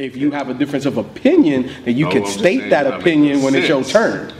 If 0.00 0.16
you 0.16 0.30
have 0.30 0.48
a 0.48 0.54
difference 0.54 0.86
of 0.86 0.96
opinion, 0.96 1.68
then 1.84 1.94
you 1.94 2.06
No, 2.06 2.10
can 2.12 2.22
I'm 2.24 2.30
state 2.30 2.70
that 2.70 2.86
opinion 2.86 3.42
when 3.42 3.54
it's 3.54 3.68
your 3.68 3.82
sense. 3.84 3.92
turn. 3.92 4.32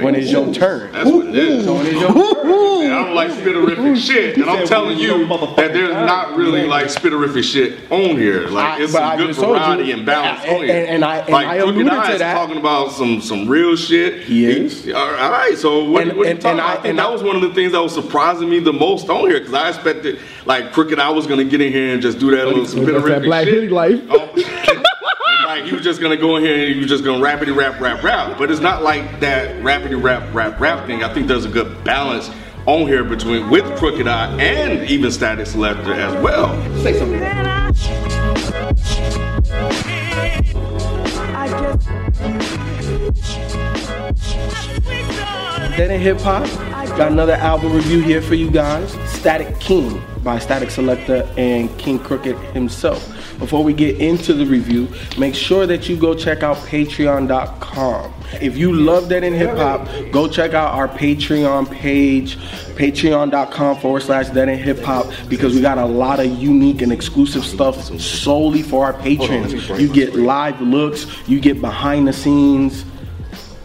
When 0.00 0.14
it's 0.16 0.30
your 0.30 0.52
turn. 0.52 0.90
That's 0.92 1.08
what 1.10 1.26
it 1.26 1.34
is. 1.36 1.66
When 1.66 1.86
it's 1.86 2.00
your 2.00 2.12
turn. 2.12 2.50
I 2.84 3.02
don't 3.06 3.14
like 3.14 3.30
spitterific 3.30 3.96
shit, 3.96 4.36
and 4.36 4.48
I'm 4.50 4.66
telling 4.66 4.98
you 4.98 5.26
that 5.26 5.72
there's 5.72 5.90
not 5.94 6.36
really 6.36 6.66
like 6.66 6.86
spitterific 6.86 7.42
shit 7.44 7.78
on 7.90 8.16
here. 8.16 8.48
Like 8.48 8.80
it's 8.80 8.92
some 8.92 9.16
good 9.18 9.34
variety 9.36 9.92
and 9.92 10.04
balance 10.04 10.42
and- 10.44 10.56
on 10.56 10.64
here. 10.64 10.86
and- 10.88 11.04
I- 11.04 11.18
and 11.18 11.28
like 11.30 11.46
I 11.46 11.56
alluded 11.56 11.84
to 11.86 12.18
that. 12.18 12.34
talking 12.34 12.56
about 12.56 12.92
some 12.92 13.20
some 13.20 13.48
real 13.48 13.74
shit. 13.76 14.22
He 14.22 14.46
is. 14.46 14.88
All 14.92 15.12
right, 15.12 15.54
so 15.56 15.84
what, 15.90 16.02
And- 16.02 16.16
what 16.16 16.26
are 16.26 16.28
you 16.28 16.30
and- 16.32 16.40
talking 16.40 16.58
and 16.58 16.60
I- 16.60 16.72
about? 16.72 16.82
Think 16.82 16.90
and 16.90 16.98
that 16.98 17.12
was 17.12 17.22
one 17.22 17.36
of 17.36 17.42
the 17.42 17.50
things 17.54 17.72
that 17.72 17.82
was 17.82 17.92
surprising 17.94 18.48
me 18.50 18.58
the 18.60 18.72
most 18.72 19.08
on 19.08 19.28
here 19.30 19.38
because 19.40 19.54
I 19.54 19.68
expected 19.68 20.18
like 20.44 20.72
Crooked 20.72 20.98
I 20.98 21.10
was 21.10 21.26
gonna 21.26 21.44
get 21.44 21.60
in 21.60 21.72
here 21.72 21.92
and 21.94 22.02
just 22.02 22.18
do 22.18 22.30
that 22.32 22.46
little 22.46 22.64
spitterific 22.64 23.24
Black 23.24 23.46
shit. 23.46 23.54
Hood 23.54 23.72
life. 23.72 24.00
Oh, 24.10 24.28
Like 25.54 25.66
he 25.66 25.72
was 25.72 25.84
just 25.84 26.00
gonna 26.00 26.16
go 26.16 26.34
in 26.34 26.42
here 26.42 26.66
and 26.66 26.74
he 26.74 26.80
was 26.80 26.88
just 26.88 27.04
gonna 27.04 27.22
rapidy 27.22 27.54
rap 27.54 27.80
rap 27.80 28.02
rap. 28.02 28.36
But 28.36 28.50
it's 28.50 28.60
not 28.60 28.82
like 28.82 29.20
that 29.20 29.62
rapidy 29.62 30.02
rap 30.02 30.34
rap 30.34 30.58
rap 30.58 30.84
thing. 30.84 31.04
I 31.04 31.14
think 31.14 31.28
there's 31.28 31.44
a 31.44 31.48
good 31.48 31.84
balance 31.84 32.28
on 32.66 32.88
here 32.88 33.04
between 33.04 33.48
with 33.48 33.64
Crooked 33.78 34.08
I 34.08 34.36
and 34.40 34.90
even 34.90 35.12
Statik 35.12 35.46
Selektah 35.46 35.94
as 35.94 36.12
well. 36.20 36.60
Say 36.82 36.98
something. 36.98 37.20
Dead 45.76 45.90
End 45.92 46.02
Hip 46.02 46.18
Hop, 46.22 46.48
got 46.98 47.12
another 47.12 47.34
album 47.34 47.74
review 47.74 48.00
here 48.00 48.20
for 48.20 48.34
you 48.34 48.50
guys. 48.50 48.92
Statik 49.06 49.54
KXNG 49.60 50.24
by 50.24 50.40
Statik 50.40 50.72
Selektah 50.72 51.32
and 51.38 51.70
KXNG 51.78 52.04
Crooked 52.04 52.36
himself. 52.52 53.13
Before 53.38 53.64
we 53.64 53.72
get 53.72 53.98
into 53.98 54.32
the 54.32 54.46
review, 54.46 54.88
make 55.18 55.34
sure 55.34 55.66
that 55.66 55.88
you 55.88 55.96
go 55.96 56.14
check 56.14 56.42
out 56.42 56.56
patreon.com. 56.58 58.14
If 58.40 58.56
you 58.56 58.72
love 58.72 59.08
Dead 59.08 59.24
End 59.24 59.34
Hip 59.34 59.56
Hop, 59.56 59.88
go 60.10 60.28
check 60.28 60.54
out 60.54 60.74
our 60.74 60.88
Patreon 60.88 61.70
page, 61.70 62.36
patreon.com 62.76 63.78
forward 63.78 64.02
slash 64.02 64.28
Dead 64.30 64.48
End 64.48 64.60
Hip 64.60 64.80
Hop, 64.80 65.12
because 65.28 65.54
we 65.54 65.60
got 65.60 65.78
a 65.78 65.84
lot 65.84 66.20
of 66.20 66.26
unique 66.26 66.82
and 66.82 66.92
exclusive 66.92 67.44
stuff 67.44 67.76
solely 68.00 68.62
for 68.62 68.84
our 68.84 68.92
patrons. 68.94 69.68
You 69.68 69.92
get 69.92 70.14
live 70.14 70.60
looks, 70.60 71.06
you 71.28 71.40
get 71.40 71.60
behind 71.60 72.08
the 72.08 72.12
scenes. 72.12 72.84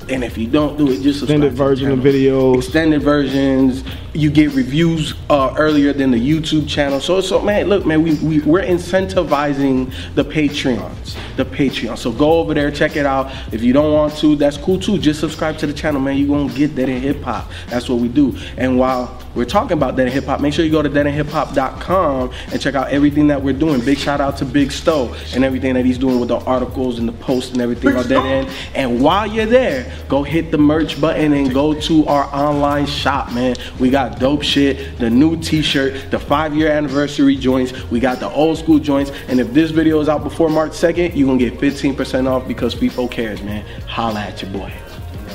And 0.09 0.23
if 0.23 0.39
you 0.39 0.47
don't 0.47 0.75
do 0.75 0.89
it, 0.89 1.01
just 1.01 1.19
subscribe 1.19 1.43
Extended 1.43 1.53
version 1.53 1.91
of 1.91 1.99
videos. 1.99 2.63
Extended 2.63 3.03
versions. 3.03 3.83
You 4.13 4.31
get 4.31 4.51
reviews 4.53 5.13
uh, 5.29 5.53
earlier 5.57 5.93
than 5.93 6.11
the 6.11 6.17
YouTube 6.17 6.67
channel. 6.67 6.99
So, 6.99 7.21
so 7.21 7.41
man, 7.41 7.67
look, 7.67 7.85
man, 7.85 8.01
we, 8.01 8.15
we 8.15 8.39
we're 8.41 8.63
incentivizing 8.63 9.93
the 10.15 10.25
Patreons, 10.25 11.15
the 11.35 11.45
Patreon. 11.45 11.97
So 11.97 12.11
go 12.11 12.39
over 12.39 12.53
there, 12.53 12.71
check 12.71 12.95
it 12.95 13.05
out. 13.05 13.31
If 13.53 13.61
you 13.61 13.71
don't 13.71 13.93
want 13.93 14.17
to, 14.17 14.35
that's 14.35 14.57
cool 14.57 14.79
too. 14.79 14.97
Just 14.97 15.19
subscribe 15.19 15.57
to 15.59 15.67
the 15.67 15.73
channel, 15.73 16.01
man. 16.01 16.17
You're 16.17 16.35
gonna 16.35 16.53
get 16.53 16.75
Dead 16.75 16.89
End 16.89 17.03
Hip 17.03 17.21
Hop. 17.21 17.49
That's 17.67 17.87
what 17.87 17.99
we 17.99 18.07
do. 18.07 18.35
And 18.57 18.79
while 18.79 19.21
we're 19.35 19.45
talking 19.45 19.73
about 19.73 19.95
Dead 19.95 20.07
End 20.07 20.13
Hip 20.13 20.25
Hop, 20.25 20.41
make 20.41 20.53
sure 20.53 20.65
you 20.65 20.71
go 20.71 20.81
to 20.81 20.89
deadendhiphop.com 20.89 22.31
and 22.51 22.61
check 22.61 22.75
out 22.75 22.89
everything 22.89 23.27
that 23.27 23.41
we're 23.41 23.53
doing. 23.53 23.83
Big 23.83 23.97
shout 23.97 24.19
out 24.19 24.37
to 24.37 24.45
Big 24.45 24.71
Stowe 24.71 25.15
and 25.33 25.43
everything 25.43 25.75
that 25.75 25.85
he's 25.85 25.97
doing 25.97 26.19
with 26.19 26.29
the 26.29 26.39
articles 26.39 26.99
and 26.99 27.07
the 27.07 27.13
posts 27.13 27.51
and 27.51 27.61
everything 27.61 27.95
on 27.95 28.07
that 28.07 28.25
end. 28.25 28.49
And 28.73 29.01
while 29.01 29.27
you're 29.27 29.45
there, 29.45 29.91
go 30.07 30.23
hit 30.23 30.51
the 30.51 30.57
merch 30.57 30.99
button 30.99 31.33
and 31.33 31.53
go 31.53 31.79
to 31.81 32.05
our 32.07 32.23
online 32.33 32.85
shop, 32.85 33.31
man. 33.33 33.55
We 33.79 33.89
got 33.89 34.19
dope 34.19 34.41
shit, 34.41 34.97
the 34.97 35.09
new 35.09 35.39
t-shirt, 35.39 36.11
the 36.11 36.19
five 36.19 36.55
year 36.55 36.71
anniversary 36.71 37.35
joints, 37.35 37.71
we 37.91 37.99
got 37.99 38.19
the 38.19 38.29
old 38.29 38.57
school 38.57 38.79
joints. 38.79 39.11
And 39.27 39.39
if 39.39 39.53
this 39.53 39.71
video 39.71 39.99
is 39.99 40.09
out 40.09 40.23
before 40.23 40.49
March 40.49 40.71
2nd, 40.71 41.15
you're 41.15 41.27
gonna 41.27 41.39
get 41.39 41.59
15% 41.59 42.27
off 42.27 42.47
because 42.47 42.73
people 42.73 43.07
cares, 43.07 43.41
man. 43.43 43.65
Holla 43.87 44.21
at 44.21 44.41
your 44.41 44.51
boy. 44.51 44.73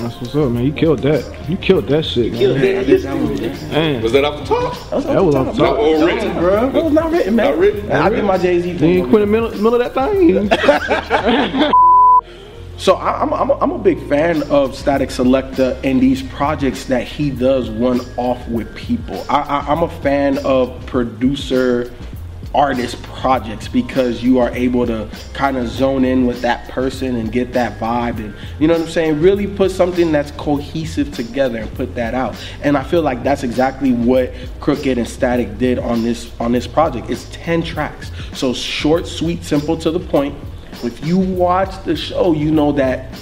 That's 0.05 0.21
what's 0.21 0.35
up, 0.37 0.51
man. 0.51 0.65
You 0.67 0.73
killed 0.73 0.99
that. 1.01 1.49
You 1.49 1.57
killed 1.57 1.87
that 1.89 2.05
shit, 2.05 2.33
man. 2.33 2.61
Man, 3.71 4.03
Was 4.03 4.13
that 4.13 4.25
off 4.25 4.41
the 4.41 4.45
top? 4.47 4.91
that 5.05 5.25
was 5.25 5.35
off 5.35 5.47
the 5.57 5.63
Not 5.63 5.69
top. 5.71 5.79
all 5.79 6.05
written. 6.07 6.33
Bro, 6.39 6.69
it 6.69 6.85
was 6.85 6.93
not 6.93 7.11
written, 7.11 7.37
man. 7.37 7.51
Not 7.53 7.59
written? 7.59 7.91
I 7.91 8.09
did 8.11 8.25
my 8.25 8.37
Jay 8.37 8.61
Z 8.61 8.77
thing. 8.77 8.99
ain't 8.99 9.09
quit 9.09 9.23
in 9.23 9.33
the 9.33 9.41
middle, 9.41 9.51
middle 9.63 9.81
of 9.81 9.95
that 9.95 9.95
thing. 9.95 11.73
So 12.77 12.97
I- 12.97 13.23
I'm, 13.23 13.33
I'm, 13.33 13.51
a, 13.51 13.59
I'm 13.61 13.71
a 13.71 13.79
big 13.79 13.99
fan 14.09 14.43
of 14.51 14.73
Statik 14.73 15.07
Selektah 15.09 15.79
and 15.85 16.01
these 16.03 16.23
projects 16.25 16.85
that 16.87 17.07
he 17.07 17.31
does 17.31 17.71
one 17.71 18.01
off 18.17 18.47
with 18.49 18.75
people. 18.75 19.25
I, 19.31 19.41
I, 19.41 19.73
I'm 19.73 19.85
a 19.85 19.89
fan 20.03 20.39
of 20.45 20.85
producer 20.85 21.93
artist 22.55 23.03
projects 23.03 23.67
because 23.67 24.23
you 24.23 24.39
are 24.39 24.51
able 24.51 24.87
to 24.87 25.09
kind 25.33 25.57
of 25.57 25.67
zone 25.69 26.05
in 26.05 26.27
with 26.27 26.41
that 26.43 26.69
person 26.69 27.17
and 27.17 27.33
get 27.33 27.53
that 27.53 27.79
vibe 27.81 28.19
and 28.19 28.35
you 28.59 28.69
know 28.69 28.75
what 28.75 28.83
I'm 28.83 28.89
saying? 28.89 29.21
Really 29.21 29.47
put 29.47 29.71
something 29.71 30.13
that's 30.13 30.31
cohesive 30.33 31.13
together 31.13 31.59
and 31.59 31.75
put 31.75 31.95
that 31.97 32.15
out. 32.15 32.37
And 32.63 32.77
I 32.77 32.85
feel 32.85 33.03
like 33.03 33.23
that's 33.23 33.43
exactly 33.43 33.93
what 33.93 34.33
Crooked 34.61 34.99
and 34.99 35.07
Statik 35.07 35.59
did 35.59 35.79
on 35.79 36.03
this 36.03 36.31
on 36.41 36.53
this 36.53 36.67
project. 36.67 37.11
It's 37.11 37.29
10 37.33 37.63
tracks. 37.63 38.11
So 38.33 38.53
short 38.55 39.07
sweet 39.07 39.43
simple 39.43 39.77
to 39.79 39.91
the 39.91 40.01
point. 40.01 40.37
If 40.83 41.05
you 41.05 41.19
watch 41.19 41.83
the 41.85 41.97
show, 41.97 42.33
you 42.33 42.51
know 42.51 42.73
that 42.73 43.19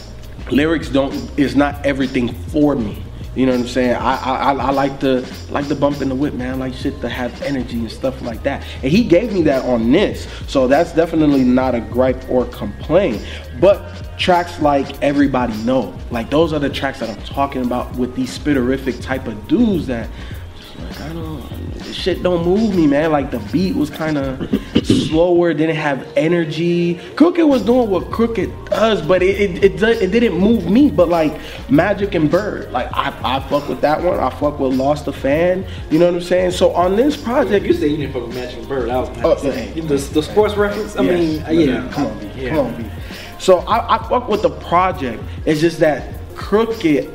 lyrics 0.50 0.88
don't 0.88 1.14
is 1.38 1.56
not 1.56 1.84
everything 1.86 2.32
for 2.32 2.74
me. 2.74 3.02
You 3.34 3.46
know 3.46 3.52
what 3.52 3.60
I'm 3.62 3.68
saying? 3.68 3.94
I 3.94 4.16
I, 4.16 4.52
I 4.52 4.70
like 4.72 5.00
the 5.00 5.26
like 5.50 5.66
the 5.66 5.74
bump 5.74 6.02
in 6.02 6.10
the 6.10 6.14
whip, 6.14 6.34
man. 6.34 6.54
I 6.54 6.56
like 6.56 6.74
shit 6.74 7.00
to 7.00 7.08
have 7.08 7.40
energy 7.42 7.78
and 7.78 7.90
stuff 7.90 8.20
like 8.20 8.42
that. 8.42 8.62
And 8.82 8.92
he 8.92 9.04
gave 9.04 9.32
me 9.32 9.42
that 9.42 9.64
on 9.64 9.90
this, 9.90 10.28
so 10.46 10.68
that's 10.68 10.92
definitely 10.92 11.42
not 11.42 11.74
a 11.74 11.80
gripe 11.80 12.28
or 12.28 12.44
complaint. 12.46 13.26
But 13.58 14.18
tracks 14.18 14.60
like 14.60 15.02
everybody 15.02 15.56
know, 15.64 15.96
like 16.10 16.28
those 16.28 16.52
are 16.52 16.58
the 16.58 16.68
tracks 16.68 17.00
that 17.00 17.08
I'm 17.08 17.22
talking 17.24 17.64
about 17.64 17.94
with 17.96 18.14
these 18.14 18.38
spitterific 18.38 19.00
type 19.02 19.26
of 19.26 19.48
dudes 19.48 19.86
that. 19.86 20.10
just 20.58 20.78
Like 20.78 21.00
I 21.00 21.12
don't, 21.14 21.61
shit 22.02 22.22
don't 22.22 22.44
move 22.44 22.74
me, 22.74 22.86
man. 22.86 23.12
Like 23.12 23.30
the 23.30 23.38
beat 23.52 23.76
was 23.76 23.88
kind 23.88 24.18
of 24.18 24.48
slower, 24.84 25.54
didn't 25.54 25.76
have 25.76 26.06
energy. 26.16 26.94
Crooked 27.16 27.46
was 27.46 27.62
doing 27.64 27.88
what 27.88 28.10
Crooked 28.10 28.50
does, 28.66 29.00
but 29.00 29.22
it 29.22 29.40
it, 29.40 29.64
it, 29.64 29.76
do- 29.78 29.86
it 29.86 30.10
didn't 30.10 30.36
move 30.38 30.68
me. 30.68 30.90
But 30.90 31.08
like 31.08 31.38
Magic 31.70 32.14
and 32.14 32.30
Bird, 32.30 32.70
like 32.72 32.88
I, 32.92 33.14
I 33.36 33.40
fuck 33.48 33.68
with 33.68 33.80
that 33.82 34.02
one. 34.02 34.18
I 34.18 34.30
fuck 34.30 34.58
with 34.58 34.74
Lost 34.74 35.06
a 35.06 35.12
Fan. 35.12 35.64
You 35.90 35.98
know 36.00 36.06
what 36.06 36.14
I'm 36.16 36.20
saying? 36.20 36.50
So 36.52 36.72
on 36.74 36.96
this 36.96 37.16
project, 37.16 37.64
You 37.64 37.72
said 37.72 37.90
you 37.90 37.96
didn't 37.98 38.12
fuck 38.12 38.26
with 38.26 38.34
Magic 38.34 38.58
and 38.58 38.68
Bird. 38.68 38.90
I 38.90 38.98
was 38.98 39.08
Oh, 39.24 39.40
yeah. 39.44 39.66
the, 39.82 39.96
the 39.96 40.22
sports 40.22 40.56
reference. 40.56 40.96
I 40.96 41.02
mean, 41.02 41.34
Yes. 41.36 41.48
uh, 41.48 41.52
yeah, 41.52 41.88
Come 41.92 42.06
on, 42.06 42.18
B. 42.18 42.30
yeah. 42.36 42.48
Come 42.50 42.66
on, 42.66 42.82
B. 42.82 42.90
So 43.38 43.58
I, 43.60 43.96
I 43.96 44.08
fuck 44.08 44.28
with 44.28 44.42
the 44.42 44.50
project. 44.50 45.22
It's 45.46 45.60
just 45.60 45.78
that 45.80 46.12
Crooked, 46.34 47.08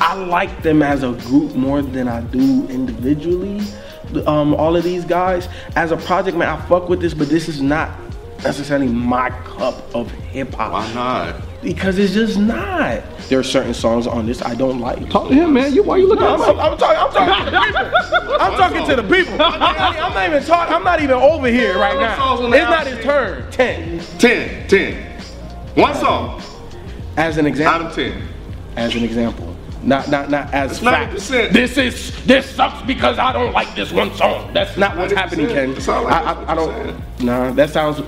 I 0.00 0.14
like 0.14 0.62
them 0.62 0.82
as 0.82 1.02
a 1.02 1.12
group 1.12 1.54
more 1.54 1.82
than 1.82 2.08
I 2.08 2.20
do 2.22 2.66
individually. 2.68 3.60
Um, 4.26 4.54
all 4.54 4.76
of 4.76 4.84
these 4.84 5.04
guys, 5.04 5.48
as 5.76 5.92
a 5.92 5.96
project, 5.96 6.36
man, 6.36 6.48
I 6.48 6.60
fuck 6.66 6.88
with 6.88 7.00
this, 7.00 7.14
but 7.14 7.28
this 7.28 7.48
is 7.48 7.60
not 7.62 7.90
necessarily 8.42 8.88
my 8.88 9.30
cup 9.30 9.94
of 9.94 10.10
hip 10.10 10.52
hop. 10.54 10.72
Why 10.72 10.92
not? 10.94 11.36
Because 11.62 11.98
it's 11.98 12.14
just 12.14 12.38
not. 12.38 13.02
There 13.28 13.38
are 13.38 13.42
certain 13.44 13.74
songs 13.74 14.06
on 14.06 14.24
this 14.26 14.40
I 14.42 14.54
don't 14.54 14.78
like. 14.80 15.10
Talk 15.10 15.28
to 15.28 15.34
him, 15.34 15.52
man. 15.52 15.74
You 15.74 15.82
why 15.82 15.98
you 15.98 16.08
looking 16.08 16.24
I'm, 16.24 16.40
at 16.40 16.48
I'm, 16.48 16.58
I'm 16.58 16.78
talking. 16.78 16.98
I'm 16.98 17.12
talking 17.12 17.44
to 17.44 17.50
the 17.50 17.82
people. 17.82 18.32
I'm 18.40 18.56
talking 18.56 18.86
to 18.86 18.96
the 18.96 19.02
people. 19.02 19.34
I'm 19.42 20.14
not 20.14 20.28
even 20.28 20.42
talking. 20.42 20.74
I'm 20.74 20.84
not 20.84 21.00
even 21.02 21.16
over 21.16 21.48
here 21.48 21.78
right 21.78 21.98
now. 22.00 22.16
songs 22.16 22.40
on 22.40 22.50
the 22.50 22.56
It's 22.56 22.64
not 22.64 22.86
his 22.86 23.04
turn. 23.04 23.50
Ten. 23.50 24.00
10, 24.18 24.68
10. 24.68 25.20
One 25.74 25.94
song 25.94 26.42
As 27.16 27.36
an 27.36 27.46
example. 27.46 27.86
out 27.86 27.90
of 27.90 27.94
10. 27.94 28.28
As 28.76 28.94
an 28.94 29.04
example. 29.04 29.49
Not 29.82 30.10
not 30.10 30.30
not 30.30 30.52
as 30.52 30.72
It's 30.72 30.80
fact. 30.80 31.14
90%. 31.14 31.52
This 31.52 31.78
is 31.78 32.24
this 32.26 32.48
sucks 32.50 32.82
because 32.86 33.18
I 33.18 33.32
don't 33.32 33.52
like 33.52 33.74
this 33.74 33.92
one 33.92 34.14
song. 34.14 34.52
That's 34.52 34.76
not 34.76 34.96
what's 34.96 35.12
90%. 35.12 35.16
happening, 35.16 35.46
Ken. 35.48 35.70
It 35.70 35.86
like 35.86 35.88
I, 35.88 36.32
I, 36.32 36.52
I 36.52 36.54
don't. 36.54 37.20
Nah, 37.20 37.52
that 37.52 37.70
sounds 37.70 38.00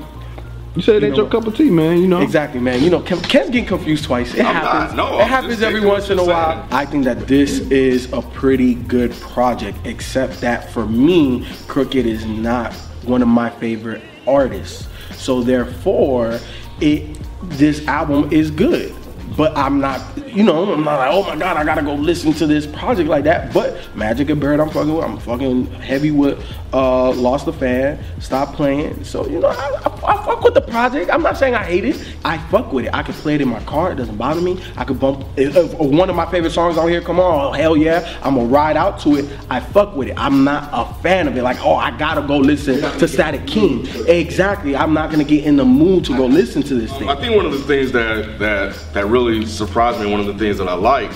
You 0.76 0.82
said 0.82 0.96
it 0.96 1.06
ain't 1.06 1.16
know 1.16 1.22
your 1.22 1.30
cup 1.30 1.46
of 1.46 1.56
tea, 1.56 1.70
man. 1.70 1.98
You 1.98 2.08
know. 2.08 2.20
Exactly, 2.20 2.60
man. 2.60 2.82
You 2.82 2.90
know, 2.90 3.00
Ken, 3.00 3.20
Ken's 3.20 3.50
getting 3.50 3.66
confused 3.66 4.04
twice. 4.04 4.34
It 4.34 4.44
I'm 4.44 4.54
not. 4.54 4.64
happens. 4.64 4.96
No, 4.96 5.18
it 5.18 5.22
I'm 5.22 5.28
happens 5.28 5.62
every 5.62 5.84
once 5.84 6.10
in 6.10 6.18
a 6.18 6.24
while. 6.24 6.66
I 6.70 6.84
think 6.84 7.04
that 7.04 7.26
this 7.26 7.60
is 7.70 8.12
a 8.12 8.22
pretty 8.22 8.74
good 8.74 9.12
project, 9.12 9.78
except 9.84 10.40
that 10.42 10.70
for 10.72 10.86
me, 10.86 11.46
Crooked 11.68 12.06
is 12.06 12.24
not 12.26 12.74
one 13.04 13.22
of 13.22 13.28
my 13.28 13.50
favorite 13.50 14.02
artists. 14.26 14.88
So 15.16 15.42
therefore, 15.42 16.38
it 16.80 17.18
this 17.44 17.86
album 17.86 18.32
is 18.32 18.50
good. 18.50 18.94
But 19.36 19.56
I'm 19.56 19.80
not, 19.80 20.00
you 20.26 20.42
know, 20.42 20.72
I'm 20.72 20.84
not 20.84 20.98
like, 20.98 21.10
oh 21.12 21.22
my 21.22 21.36
god, 21.36 21.56
I 21.56 21.64
gotta 21.64 21.82
go 21.82 21.94
listen 21.94 22.32
to 22.34 22.46
this 22.46 22.66
project 22.66 23.08
like 23.08 23.24
that. 23.24 23.52
But 23.52 23.94
Magic 23.96 24.30
and 24.30 24.40
Bird, 24.40 24.60
I'm 24.60 24.70
fucking 24.70 24.94
with. 24.94 25.04
I'm 25.04 25.18
fucking 25.18 25.66
heavy 25.66 26.10
with 26.10 26.44
uh, 26.72 27.10
Lost 27.12 27.46
the 27.46 27.52
Fan, 27.52 28.02
Stop 28.20 28.54
Playing. 28.54 29.04
So, 29.04 29.26
you 29.26 29.38
know, 29.40 29.48
I, 29.48 29.54
I, 29.54 30.14
I 30.14 30.24
fuck 30.24 30.42
with 30.42 30.54
the 30.54 30.60
project. 30.60 31.10
I'm 31.10 31.22
not 31.22 31.36
saying 31.36 31.54
I 31.54 31.64
hate 31.64 31.84
it. 31.84 32.04
I 32.24 32.38
fuck 32.48 32.72
with 32.72 32.86
it. 32.86 32.94
I 32.94 33.02
can 33.02 33.14
play 33.14 33.34
it 33.34 33.40
in 33.40 33.48
my 33.48 33.62
car. 33.64 33.92
It 33.92 33.96
doesn't 33.96 34.16
bother 34.16 34.40
me. 34.40 34.62
I 34.76 34.84
could 34.84 34.98
bump, 34.98 35.26
if, 35.36 35.56
if 35.56 35.74
one 35.74 36.10
of 36.10 36.16
my 36.16 36.30
favorite 36.30 36.50
songs 36.50 36.76
on 36.78 36.88
here, 36.88 37.00
come 37.00 37.20
on, 37.20 37.46
oh, 37.46 37.52
hell 37.52 37.76
yeah. 37.76 38.18
I'm 38.22 38.34
gonna 38.34 38.46
ride 38.48 38.76
out 38.76 39.00
to 39.00 39.16
it. 39.16 39.26
I 39.50 39.60
fuck 39.60 39.94
with 39.96 40.08
it. 40.08 40.14
I'm 40.16 40.44
not 40.44 40.70
a 40.72 40.92
fan 41.02 41.28
of 41.28 41.36
it. 41.36 41.42
Like, 41.42 41.62
oh, 41.64 41.74
I 41.74 41.96
gotta 41.96 42.26
go 42.26 42.38
listen 42.38 42.80
to 42.80 43.06
Statik 43.06 43.46
KXNG. 43.46 44.08
Exactly. 44.08 44.74
I'm 44.76 44.92
not 44.94 45.10
gonna 45.10 45.24
get 45.24 45.44
in 45.44 45.56
the 45.56 45.64
mood 45.64 46.04
to 46.06 46.16
go 46.16 46.26
listen 46.26 46.62
to 46.64 46.74
this 46.74 46.92
thing. 46.98 47.08
I 47.08 47.16
think 47.16 47.36
one 47.36 47.46
of 47.46 47.52
the 47.52 47.60
things 47.60 47.92
that 47.92 48.38
that 48.38 48.74
that 48.94 49.06
really 49.06 49.21
surprised 49.46 50.00
me, 50.00 50.10
one 50.10 50.20
of 50.20 50.26
the 50.26 50.38
things 50.38 50.58
that 50.58 50.68
I 50.68 50.74
like 50.74 51.10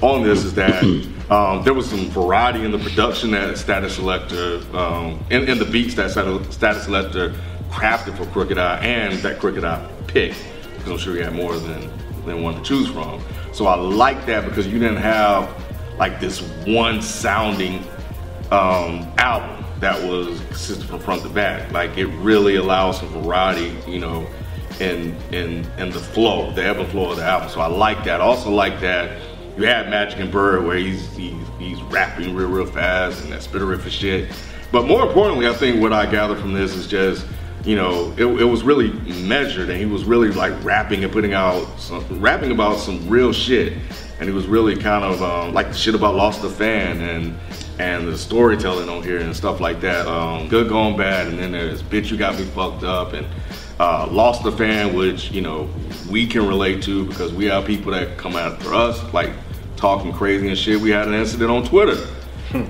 on 0.00 0.22
this 0.22 0.44
is 0.44 0.54
that 0.54 0.82
um, 1.30 1.62
there 1.64 1.74
was 1.74 1.88
some 1.88 2.08
variety 2.10 2.64
in 2.64 2.70
the 2.70 2.78
production 2.78 3.30
that 3.32 3.54
Statik 3.54 3.90
Selektah, 3.90 4.74
um, 4.74 5.24
in, 5.30 5.48
in 5.48 5.58
the 5.58 5.64
beats 5.64 5.94
that 5.94 6.10
Status 6.10 6.56
Statik 6.56 6.84
Selektah 6.84 7.36
crafted 7.70 8.16
for 8.16 8.26
Crooked 8.26 8.58
I, 8.58 8.78
and 8.78 9.18
that 9.20 9.38
Crooked 9.38 9.64
I 9.64 9.88
picked, 10.06 10.44
because 10.76 10.90
I'm 10.90 10.98
sure 10.98 11.14
he 11.14 11.20
had 11.20 11.34
more 11.34 11.56
than 11.56 11.90
than 12.24 12.42
one 12.42 12.54
to 12.54 12.62
choose 12.62 12.88
from. 12.88 13.20
So 13.52 13.66
I 13.66 13.74
like 13.74 14.26
that 14.26 14.44
because 14.44 14.66
you 14.66 14.78
didn't 14.78 14.98
have 14.98 15.50
like 15.98 16.20
this 16.20 16.40
one 16.66 17.02
sounding 17.02 17.84
um, 18.50 19.12
album 19.18 19.64
that 19.80 20.00
was 20.08 20.40
consistent 20.46 20.88
from 20.88 21.00
front 21.00 21.22
to 21.22 21.28
back. 21.28 21.70
Like 21.72 21.98
it 21.98 22.06
really 22.06 22.56
allows 22.56 22.98
some 22.98 23.08
variety, 23.08 23.76
you 23.90 23.98
know, 23.98 24.26
in 24.82 25.16
in 25.32 25.66
in 25.78 25.90
the 25.90 26.00
flow, 26.00 26.52
the 26.52 26.64
ebb 26.64 26.78
and 26.78 26.88
flow 26.88 27.10
of 27.10 27.16
the 27.16 27.24
album. 27.24 27.48
So 27.48 27.60
I 27.60 27.68
like 27.68 28.04
that. 28.04 28.20
I 28.20 28.24
also 28.24 28.50
like 28.50 28.80
that 28.80 29.20
you 29.56 29.64
had 29.64 29.90
Magic 29.90 30.18
and 30.18 30.30
Bird 30.30 30.64
where 30.64 30.76
he's 30.76 31.14
he's, 31.16 31.34
he's 31.58 31.80
rapping 31.82 32.34
real 32.34 32.48
real 32.48 32.66
fast 32.66 33.22
and 33.22 33.32
that 33.32 33.40
spitterific 33.40 33.90
shit. 33.90 34.30
But 34.70 34.86
more 34.86 35.06
importantly, 35.06 35.46
I 35.46 35.52
think 35.52 35.80
what 35.80 35.92
I 35.92 36.10
gather 36.10 36.36
from 36.36 36.52
this 36.52 36.74
is 36.74 36.86
just 36.86 37.26
you 37.64 37.76
know 37.76 38.12
it, 38.16 38.24
it 38.24 38.44
was 38.44 38.62
really 38.62 38.92
measured 39.22 39.68
and 39.70 39.78
he 39.78 39.86
was 39.86 40.04
really 40.04 40.30
like 40.30 40.52
rapping 40.64 41.04
and 41.04 41.12
putting 41.12 41.32
out 41.32 41.64
some 41.78 42.04
rapping 42.20 42.50
about 42.50 42.78
some 42.78 43.08
real 43.08 43.32
shit 43.32 43.74
and 44.18 44.28
he 44.28 44.34
was 44.34 44.46
really 44.46 44.76
kind 44.76 45.04
of 45.04 45.22
um, 45.22 45.52
like 45.52 45.68
the 45.68 45.74
shit 45.74 45.94
about 45.94 46.14
Lost 46.14 46.42
the 46.42 46.50
Fan 46.50 47.00
and 47.00 47.38
and 47.78 48.06
the 48.06 48.16
storytelling 48.16 48.88
on 48.88 49.02
here 49.02 49.18
and 49.18 49.34
stuff 49.34 49.60
like 49.60 49.80
that. 49.80 50.06
Um, 50.06 50.48
good 50.48 50.68
going 50.68 50.96
bad, 50.96 51.26
and 51.26 51.38
then 51.38 51.52
there's 51.52 51.82
bitch 51.82 52.10
you 52.10 52.16
got 52.16 52.38
me 52.38 52.44
fucked 52.44 52.84
up 52.84 53.12
and 53.12 53.26
uh, 53.82 54.06
Lost 54.10 54.46
a 54.46 54.52
Fan, 54.52 54.94
which 54.94 55.30
you 55.32 55.40
know 55.40 55.68
we 56.08 56.26
can 56.26 56.46
relate 56.46 56.82
to 56.84 57.04
because 57.06 57.32
we 57.32 57.46
have 57.46 57.64
people 57.66 57.90
that 57.92 58.16
come 58.16 58.36
after 58.36 58.72
us 58.72 59.02
like 59.12 59.30
talking 59.76 60.12
crazy 60.12 60.48
and 60.48 60.56
shit. 60.56 60.80
We 60.80 60.90
had 60.90 61.08
an 61.08 61.14
incident 61.14 61.50
on 61.50 61.64
Twitter. 61.64 61.96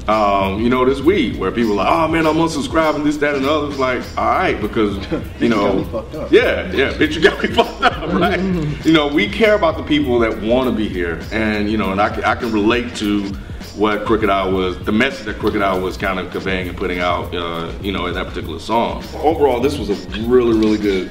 Um, 0.07 0.63
you 0.63 0.71
know, 0.71 0.85
this 0.85 1.01
week 1.01 1.41
where 1.41 1.51
people 1.51 1.73
are 1.73 1.85
like, 1.85 1.89
oh 1.91 2.07
man, 2.07 2.25
I'm 2.25 2.37
unsubscribing, 2.37 3.03
this, 3.03 3.17
that, 3.17 3.35
and 3.35 3.45
the 3.45 3.51
other. 3.51 3.67
It's 3.69 3.81
like, 3.81 4.01
all 4.17 4.27
right, 4.27 4.59
because 4.61 4.97
you 5.41 5.49
know, 5.49 6.07
yeah, 6.31 6.71
yeah, 6.73 6.93
bitch, 6.93 7.17
you 7.17 7.21
got 7.21 7.43
me 7.43 7.49
fucked 7.55 7.83
up, 7.83 8.13
right? 8.13 8.39
you 8.87 8.93
know, 8.93 9.09
we 9.09 9.29
care 9.29 9.57
about 9.57 9.77
the 9.77 9.83
people 9.83 10.21
that 10.21 10.41
want 10.41 10.71
to 10.71 10.75
be 10.77 10.89
here, 10.89 11.21
and 11.33 11.69
you 11.69 11.77
know, 11.79 11.91
and 11.91 12.01
I, 12.01 12.11
can- 12.11 12.25
I 12.25 12.37
can 12.37 12.53
relate 12.53 12.95
to 12.97 13.33
what 13.75 14.05
Crooked 14.05 14.29
I 14.29 14.47
was, 14.47 14.79
the 14.85 14.93
message 14.93 15.25
that 15.27 15.39
Crooked 15.39 15.63
I 15.63 15.77
was 15.77 15.97
kind 15.97 16.19
of 16.19 16.31
conveying 16.31 16.69
and 16.69 16.77
putting 16.77 16.99
out, 16.99 17.35
uh, 17.35 17.73
you 17.81 17.93
know, 17.93 18.07
in 18.07 18.15
that 18.15 18.27
particular 18.27 18.59
song. 18.59 19.03
Overall, 19.15 19.61
this 19.61 19.79
was 19.79 19.91
a 19.91 19.95
really, 20.21 20.59
really 20.59 20.79
good 20.79 21.11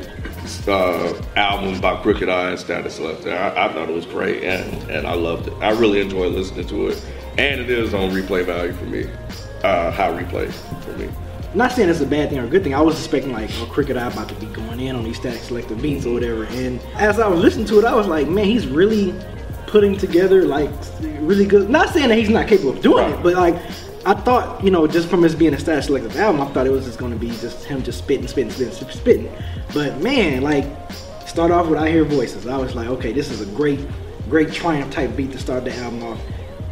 uh, 0.68 1.14
album 1.36 1.80
by 1.82 1.96
Crooked 2.02 2.30
Eye 2.30 2.50
and 2.50 2.60
Statik 2.60 2.86
Selektah. 2.86 3.34
I, 3.58 3.66
I 3.66 3.74
thought 3.74 3.90
it 3.90 3.96
was 3.96 4.06
great, 4.06 4.44
and, 4.44 4.92
and 4.92 5.08
I 5.08 5.14
loved 5.14 5.48
it. 5.48 5.54
I 5.56 5.72
really 5.72 6.02
enjoyed 6.02 6.34
listening 6.34 6.68
to 6.68 6.88
it, 6.90 7.04
and 7.38 7.62
it 7.62 7.70
is 7.70 7.94
on 7.94 8.12
replay 8.12 8.46
value 8.46 8.74
for 8.74 8.86
me, 8.86 9.06
uh, 9.64 9.92
high 9.92 10.12
replay 10.12 10.52
for 10.84 10.98
me. 10.98 11.10
not 11.54 11.72
saying 11.72 11.90
it's 11.90 12.02
a 12.02 12.06
bad 12.06 12.30
thing 12.30 12.40
or 12.40 12.46
a 12.46 12.48
good 12.48 12.64
thing. 12.64 12.74
I 12.74 12.82
was 12.82 12.98
expecting 12.98 13.32
like 13.32 13.50
a 13.60 13.66
Crooked 13.66 13.98
I 13.98 14.08
about 14.08 14.30
to 14.30 14.36
be 14.36 14.46
going 14.48 14.80
in 14.80 14.96
on 14.96 15.04
these 15.04 15.20
Statik 15.20 15.40
Selektah 15.40 15.82
beats 15.82 16.06
or 16.06 16.14
whatever. 16.14 16.46
And 16.46 16.80
as 16.96 17.20
I 17.20 17.28
was 17.28 17.40
listening 17.40 17.66
to 17.68 17.80
it, 17.80 17.86
I 17.86 17.96
was 17.96 18.08
like, 18.08 18.28
man, 18.28 18.46
he's 18.46 18.68
really 18.68 19.14
putting 19.72 19.98
together 19.98 20.44
like 20.44 20.70
really 21.22 21.46
good. 21.46 21.70
Not 21.70 21.90
saying 21.90 22.10
that 22.10 22.18
he's 22.18 22.30
not 22.30 22.48
capable 22.48 22.72
of 22.72 22.82
doing 22.82 23.10
it, 23.10 23.24
but 23.24 23.36
like 23.36 23.56
I 24.06 24.14
thought, 24.14 24.64
you 24.64 24.70
know, 24.70 24.86
just 24.86 25.10
from 25.10 25.22
this 25.22 25.34
being 25.34 25.54
a 25.54 25.58
Statik 25.58 25.88
Selektah 25.88 26.16
album, 26.18 26.42
I 26.42 26.46
thought 26.52 26.68
it 26.68 26.72
was 26.72 26.86
just 26.86 27.00
to 27.00 27.08
be 27.16 27.30
just 27.30 27.64
him 27.64 27.82
just 27.82 28.00
spitting, 28.00 28.28
spitting, 28.28 28.52
spitting, 28.52 28.90
spitting. 28.90 29.32
But 29.74 30.02
man, 30.02 30.42
like 30.42 30.66
start 31.26 31.52
off 31.52 31.68
with 31.68 31.80
I 31.80 31.90
hear 31.90 32.04
voices. 32.04 32.46
I 32.48 32.58
was 32.58 32.76
like, 32.76 32.88
okay, 32.90 33.14
this 33.14 33.32
is 33.32 33.42
a 33.42 33.46
great, 33.56 33.80
great 34.30 34.52
triumph 34.52 34.94
type 34.94 35.16
beat 35.16 35.32
to 35.32 35.40
start 35.40 35.64
the 35.64 35.76
album 35.78 36.04
off. 36.04 36.20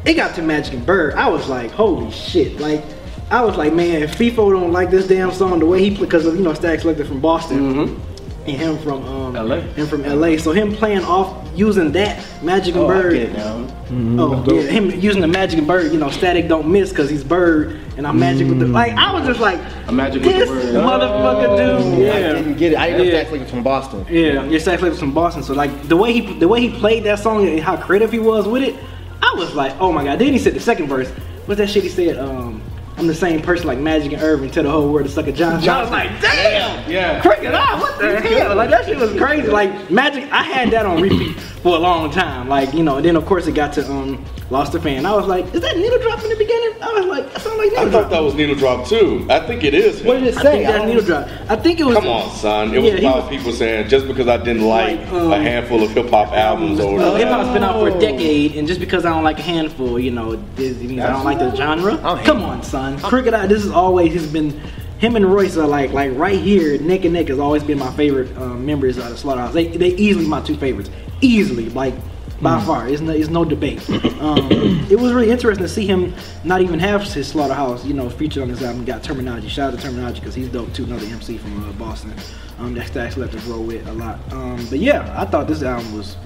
It 0.06 0.16
got 0.16 0.36
to 0.36 0.42
Magic 0.42 0.74
and 0.74 0.86
Bird. 0.86 1.13
I 1.13 1.30
was 1.30 1.48
like, 1.48 1.72
holy 1.72 2.12
shit! 2.12 2.60
Like, 2.60 2.84
I 3.31 3.44
was 3.44 3.57
like, 3.57 3.74
man, 3.74 4.04
if 4.04 4.18
FIFO 4.18 4.52
don't 4.52 4.72
like 4.74 4.90
this 4.90 5.07
damn 5.07 5.31
song 5.31 5.60
the 5.60 5.66
way 5.66 5.88
he 5.88 5.95
because 5.95 6.25
you 6.25 6.42
know 6.42 6.52
Statik 6.52 6.81
Selektah 6.81 7.07
from 7.07 7.22
Boston 7.22 7.60
mm-hmm. 7.60 8.08
And 8.54 8.62
him 8.62 8.78
from 8.80 9.06
um, 9.06 9.34
LA. 9.34 9.57
him 9.62 9.88
from 9.88 10.04
LA. 10.04 10.38
So 10.38 10.51
him 10.51 10.74
playing 10.74 11.04
off 11.04 11.48
using 11.56 11.92
that 11.94 12.25
Magic 12.44 12.75
and 12.75 12.84
Oh, 12.84 12.90
I 12.90 13.01
Bird. 13.01 13.13
get 13.13 13.22
it 13.30 13.34
now. 13.34 13.68
Oh 13.92 14.44
yeah, 14.54 14.62
him 14.63 14.92
using 14.92 15.22
the 15.22 15.28
Magic 15.28 15.57
and 15.57 15.68
Bird. 15.68 15.92
You 15.92 16.00
know, 16.00 16.07
Statik 16.07 16.48
don't 16.48 16.68
miss 16.72 16.90
because 16.90 17.10
he's 17.10 17.24
Bird 17.24 17.80
and 17.98 18.06
I'm 18.07 18.19
Magic 18.19 18.48
with 18.48 18.60
the 18.60 18.68
like. 18.68 18.94
I 18.94 19.12
was 19.13 19.25
just 19.28 19.40
like, 19.40 19.60
A 19.88 19.92
Magic 19.92 20.22
with 20.24 20.31
the 20.34 20.40
this 20.40 20.50
Bird. 20.50 20.75
motherfucker 20.75 21.57
dude. 21.57 22.00
Yeah. 22.00 22.13
I 22.13 22.19
Yeah. 22.19 22.34
didn't 22.34 22.54
get 22.57 22.72
it. 22.74 22.78
I 22.78 22.90
didn't 22.92 23.07
know 23.07 23.13
Yeah. 23.13 23.24
Statik 23.25 23.40
was 23.42 23.50
from 23.50 23.63
Boston. 23.63 24.06
Yeah, 24.10 24.44
your 24.46 24.60
sax 24.60 24.81
was 24.81 25.00
from 25.00 25.13
Boston. 25.13 25.44
So 25.44 25.54
like 25.54 25.88
the 25.88 25.97
way 25.97 26.14
he 26.14 26.33
the 26.40 26.47
way 26.47 26.62
he 26.62 26.69
played 26.69 27.04
that 27.06 27.19
song 27.19 27.47
and 27.47 27.59
how 27.59 27.78
creative 27.78 28.12
he 28.12 28.19
was 28.19 28.47
with 28.47 28.64
it, 28.64 28.76
I 29.21 29.33
was 29.38 29.54
like, 29.56 29.73
oh 29.80 29.92
my 29.92 30.04
god. 30.04 30.19
Then 30.19 30.33
he 30.33 30.40
said 30.40 30.54
the 30.54 30.59
second 30.59 30.88
verse. 30.88 31.09
What's 31.45 31.57
that 31.59 31.69
shit 31.69 31.83
he 31.83 31.90
said? 31.90 32.18
Um, 32.18 32.62
I'm 32.99 33.07
the 33.07 33.15
same 33.15 33.41
person 33.41 33.65
like 33.65 33.79
Magic 33.79 34.11
and 34.11 34.21
Irving. 34.21 34.51
to 34.51 34.61
the 34.61 34.69
whole 34.69 34.91
world 34.91 35.07
to 35.07 35.11
suck 35.11 35.27
a 35.27 35.31
Johnson. 35.31 35.69
I 35.69 35.81
was 35.81 35.89
like, 35.89 36.19
damn. 36.19 36.91
Yeah. 36.91 37.21
Cricket 37.21 37.53
ah, 37.53 37.77
what 37.79 37.97
the 37.97 38.19
hell? 38.19 38.56
Like 38.56 38.69
that 38.71 38.85
shit 38.85 38.97
was 38.97 39.15
crazy. 39.15 39.47
Like 39.47 39.89
Magic, 39.89 40.29
I 40.33 40.44
had 40.44 40.69
that 40.71 40.85
on 40.85 41.01
repeat 41.01 41.39
for 41.39 41.77
a 41.77 41.79
long 41.79 42.11
time. 42.11 42.49
Like 42.49 42.73
you 42.73 42.83
know, 42.83 42.97
and 42.97 43.06
then 43.06 43.15
of 43.15 43.25
course 43.25 43.47
it 43.47 43.53
got 43.53 43.71
to 43.73 43.89
um 43.89 44.25
Lost 44.49 44.71
the 44.71 44.81
Fan. 44.81 45.06
I 45.06 45.13
was 45.15 45.27
like, 45.27 45.45
is 45.53 45.61
that 45.61 45.77
needle 45.77 45.99
drop 45.99 46.23
in 46.23 46.29
the 46.29 46.35
beginning? 46.35 46.81
I 46.81 46.91
was 46.94 47.06
like, 47.06 47.31
that 47.33 47.41
sounds 47.41 47.57
like 47.59 47.69
needle 47.69 47.85
I 47.85 47.89
drop. 47.89 48.01
thought 48.03 48.09
that 48.09 48.19
was 48.23 48.33
Needle 48.33 48.56
Drop 48.56 48.87
too. 48.87 49.27
I 49.29 49.39
think 49.45 49.63
it 49.63 49.75
is. 49.75 50.01
What 50.01 50.15
did 50.19 50.23
it 50.29 50.37
I 50.37 50.41
say? 50.41 50.51
think 50.51 50.68
that's 50.68 50.85
needle 50.85 51.03
drop. 51.03 51.27
I 51.51 51.56
think 51.56 51.79
it 51.79 51.83
was. 51.83 51.95
Come 51.95 52.07
on, 52.07 52.31
son. 52.35 52.73
It 52.73 52.81
was 52.81 52.91
Yeah, 52.94 52.97
he 52.99 53.06
about 53.06 53.21
was- 53.23 53.29
people 53.37 53.51
saying 53.51 53.89
just 53.89 54.07
because 54.07 54.27
I 54.27 54.37
didn't 54.37 54.63
like, 54.63 54.99
Like, 55.01 55.11
um, 55.13 55.31
a 55.33 55.37
handful 55.39 55.83
of 55.83 55.91
hip 55.91 56.09
hop 56.09 56.33
albums 56.33 56.79
or 56.79 56.95
Well, 56.95 57.15
hip 57.15 57.27
hop's 57.27 57.49
been 57.53 57.63
out 57.63 57.79
for 57.79 57.89
a 57.95 57.99
decade, 57.99 58.56
and 58.56 58.68
just 58.68 58.79
because 58.79 59.06
I 59.06 59.09
don't 59.09 59.23
like 59.23 59.37
a 59.37 59.44
handful, 59.44 59.99
you 59.99 60.09
know, 60.11 60.31
it 60.31 60.39
it 60.57 60.81
means 60.81 61.01
I 61.01 61.11
don't 61.13 61.25
like 61.25 61.37
the 61.39 61.56
genre. 61.56 61.97
Come 62.25 62.41
on, 62.41 62.63
son. 62.63 62.97
Crooked 62.99 63.33
I. 63.33 63.45
This 63.45 63.63
is 63.63 63.71
always 63.71 64.13
has 64.13 64.25
been. 64.27 64.59
Him 64.97 65.15
and 65.15 65.31
Royce 65.31 65.56
are 65.57 65.68
like 65.68 65.94
like 65.94 66.11
right 66.18 66.37
here, 66.39 66.77
neck 66.81 67.06
and 67.06 67.13
neck. 67.13 67.27
Has 67.27 67.39
always 67.39 67.63
been 67.63 67.77
my 67.79 67.91
favorite 67.94 68.35
um, 68.37 68.65
members 68.65 68.97
of 68.97 69.07
the 69.09 69.15
Slaughterhouse. 69.15 69.53
They 69.53 69.68
they 69.68 69.89
easily 69.95 70.25
my 70.27 70.41
two 70.41 70.57
favorites, 70.57 70.89
easily 71.21 71.69
like 71.69 71.94
by 72.42 72.62
far. 72.64 72.88
It's 72.88 73.02
no, 73.02 73.12
it's 73.12 73.30
no 73.30 73.46
debate. 73.46 73.88
Um, 74.19 74.52
it 74.90 75.00
was 75.00 75.14
really 75.14 75.31
interesting 75.31 75.64
to 75.64 75.69
see 75.69 75.86
him 75.86 76.14
not 76.44 76.62
even 76.62 76.80
have 76.80 77.04
his 77.04 77.28
Slaughterhouse, 77.28 77.86
you 77.86 77.94
know, 77.94 78.10
featured 78.10 78.44
on 78.44 78.50
this 78.50 78.62
album. 78.62 78.84
Got 78.84 79.02
Termanology. 79.02 79.50
Shout 79.50 79.74
out 79.74 79.80
to 79.80 79.88
Termanology 79.88 80.16
because 80.16 80.36
he's 80.36 80.50
dope 80.50 80.74
too. 80.74 80.84
Another 80.84 81.06
MC 81.06 81.38
from 81.38 81.64
uh, 81.68 81.72
Boston. 81.74 82.14
Um, 82.58 82.74
that 82.74 82.88
Stax 82.88 83.16
left 83.16 83.34
us 83.34 83.46
roll 83.46 83.64
with 83.64 83.88
a 83.88 83.94
lot. 83.94 84.19
Um, 84.34 84.66
but 84.69 84.80
yeah, 84.80 85.14
I 85.18 85.26
thought 85.26 85.48
this 85.48 85.64
album 85.64 85.94
was 85.96 86.18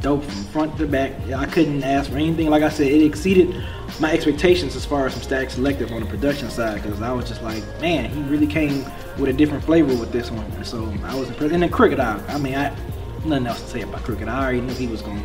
dope 0.00 0.22
from 0.22 0.44
front 0.44 0.78
to 0.78 0.86
back. 0.86 1.12
I 1.30 1.46
couldn't 1.46 1.82
ask 1.82 2.10
for 2.10 2.16
anything. 2.16 2.48
Like 2.48 2.62
I 2.62 2.68
said, 2.68 2.86
it 2.86 3.04
exceeded 3.04 3.54
my 3.98 4.12
expectations 4.12 4.76
as 4.76 4.86
far 4.86 5.06
as 5.06 5.14
some 5.14 5.22
Statik 5.22 5.50
Selektah 5.50 5.92
on 5.92 6.00
the 6.00 6.06
production 6.06 6.48
side 6.50 6.82
because 6.82 7.02
I 7.02 7.12
was 7.12 7.28
just 7.28 7.42
like, 7.42 7.62
man, 7.80 8.10
he 8.10 8.22
really 8.22 8.46
came 8.46 8.84
with 9.18 9.28
a 9.28 9.32
different 9.32 9.64
flavor 9.64 9.94
with 9.96 10.12
this 10.12 10.30
one. 10.30 10.46
And 10.52 10.66
so 10.66 10.92
I 11.04 11.14
was 11.14 11.28
impressed. 11.28 11.52
And 11.52 11.62
then 11.62 11.70
Cricket 11.70 12.00
Eye. 12.00 12.22
I 12.28 12.38
mean, 12.38 12.54
I 12.54 12.74
nothing 13.24 13.46
else 13.46 13.60
to 13.62 13.66
say 13.68 13.80
about 13.82 14.02
Crooked. 14.02 14.28
I 14.28 14.42
already 14.42 14.60
knew 14.60 14.74
he 14.74 14.86
was 14.86 15.02
gonna 15.02 15.20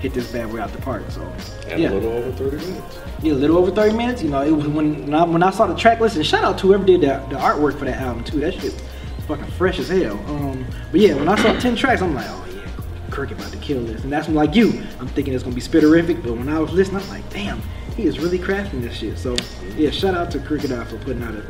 hit 0.00 0.14
this 0.14 0.30
bad 0.32 0.50
boy 0.50 0.60
out 0.60 0.72
the 0.72 0.78
park. 0.80 1.02
So 1.10 1.20
And 1.68 1.80
yeah, 1.82 1.90
a 1.90 1.94
little 1.94 2.12
over 2.12 2.32
30 2.32 2.56
minutes. 2.56 2.98
yeah, 3.22 3.32
a 3.32 3.34
little 3.34 3.58
over 3.58 3.70
30 3.70 3.96
minutes. 3.96 4.22
You 4.22 4.30
know, 4.30 4.42
it 4.42 4.50
was 4.50 4.66
when 4.68 5.02
when 5.06 5.14
I, 5.14 5.24
when 5.24 5.42
I 5.42 5.50
saw 5.50 5.66
the 5.66 5.74
track 5.74 6.00
list. 6.00 6.16
And 6.16 6.24
shout 6.26 6.44
out 6.44 6.58
to 6.58 6.66
whoever 6.68 6.84
did 6.84 7.00
the, 7.02 7.24
the 7.28 7.36
artwork 7.36 7.78
for 7.78 7.84
that 7.84 8.00
album 8.00 8.24
too. 8.24 8.40
That 8.40 8.54
shit 8.54 8.62
was 8.64 8.82
fucking 9.26 9.46
fresh 9.52 9.78
as 9.78 9.88
hell. 9.88 10.18
Um, 10.28 10.64
but 10.90 11.00
yeah, 11.00 11.14
when 11.14 11.28
I 11.28 11.36
saw 11.36 11.58
10 11.58 11.76
tracks, 11.76 12.02
I'm 12.02 12.14
like, 12.14 12.26
oh 12.28 12.46
yeah, 12.54 13.10
Crooked 13.10 13.38
about 13.38 13.52
to 13.52 13.58
kill 13.58 13.82
this. 13.84 14.02
And 14.04 14.12
that's 14.12 14.26
when 14.26 14.36
like 14.36 14.54
you, 14.54 14.82
I'm 14.98 15.08
thinking 15.08 15.34
it's 15.34 15.42
gonna 15.42 15.54
be 15.54 15.60
spitterific. 15.62 16.22
But 16.22 16.32
when 16.34 16.48
I 16.48 16.58
was 16.58 16.72
listening, 16.72 17.02
I'm 17.02 17.08
like, 17.08 17.28
damn, 17.30 17.60
he 17.96 18.04
is 18.06 18.18
really 18.18 18.38
crafting 18.38 18.80
this 18.82 18.96
shit. 18.96 19.18
So 19.18 19.36
yeah, 19.76 19.90
shout 19.90 20.14
out 20.14 20.30
to 20.32 20.38
Crooked 20.38 20.72
I 20.72 20.84
for 20.84 20.96
putting 20.98 21.22
out 21.22 21.34
a 21.34 21.42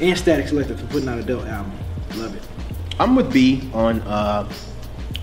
and 0.00 0.16
Statik 0.18 0.48
Selektah 0.48 0.78
for 0.78 0.86
putting 0.86 1.08
out 1.08 1.18
a 1.18 1.22
dope 1.22 1.46
album. 1.46 1.72
Love 2.16 2.34
it. 2.34 2.42
I'm 2.98 3.14
with 3.14 3.32
B 3.32 3.68
on 3.72 4.00
uh, 4.02 4.50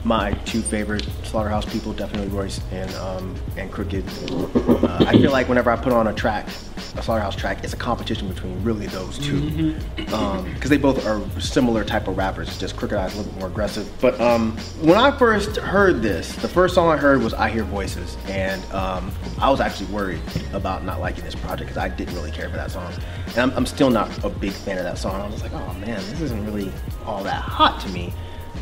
my 0.04 0.32
two 0.46 0.62
favorite 0.62 1.08
Slaughterhouse 1.24 1.66
people, 1.72 1.94
definitely 1.94 2.30
Royce 2.36 2.62
and 2.72 2.94
um, 2.96 3.36
and 3.58 3.72
Crooked. 3.72 4.06
Uh, 4.28 5.06
I 5.08 5.12
feel 5.14 5.32
like 5.32 5.50
whenever 5.50 5.72
I 5.72 5.76
put 5.76 5.94
on 5.94 6.08
a 6.08 6.14
track, 6.14 6.48
a 6.48 7.04
Slaughterhouse 7.04 7.36
track, 7.36 7.64
it's 7.64 7.74
a 7.74 7.78
competition 7.78 8.28
between 8.28 8.64
really 8.64 8.88
those 8.88 9.20
two, 9.20 9.76
because 9.96 10.70
they 10.70 10.78
both 10.78 11.06
are 11.06 11.22
similar 11.40 11.84
type 11.84 12.08
of 12.08 12.18
rappers. 12.18 12.58
Just 12.58 12.78
Crooked 12.78 12.98
I 12.98 13.06
is 13.08 13.14
a 13.14 13.18
little 13.18 13.32
bit 13.32 13.40
more 13.40 13.50
aggressive. 13.50 13.90
But 14.00 14.20
um, 14.20 14.58
when 14.82 14.98
I 14.98 15.12
first 15.18 15.58
heard 15.58 16.02
this, 16.02 16.34
the 16.36 16.48
first 16.48 16.76
song 16.76 16.90
I 16.90 16.98
heard 16.98 17.22
was 17.22 17.34
"I 17.34 17.50
Hear 17.50 17.64
Voices," 17.64 18.18
and 18.28 18.64
um, 18.74 19.12
I 19.40 19.50
was 19.50 19.60
actually 19.60 19.88
worried 19.88 20.22
about 20.54 20.84
not 20.84 21.00
liking 21.00 21.24
this 21.26 21.36
project 21.36 21.70
because 21.70 21.78
I 21.78 21.90
didn't 21.90 22.16
really 22.16 22.32
care 22.32 22.50
for 22.50 22.56
that 22.56 22.72
song, 22.72 22.92
and 23.28 23.38
I'm, 23.38 23.52
I'm 23.52 23.66
still 23.66 23.90
not 23.90 24.24
a 24.24 24.30
big 24.30 24.52
fan 24.52 24.78
of 24.78 24.84
that 24.86 24.98
song. 24.98 25.20
I 25.22 25.28
was 25.28 25.42
like, 25.42 25.54
oh 25.54 25.74
man, 25.74 25.98
this 26.10 26.22
isn't 26.22 26.46
really 26.46 26.72
all 27.06 27.24
that 27.24 27.42
hot 27.42 27.80
to 27.82 27.90
me. 27.90 28.14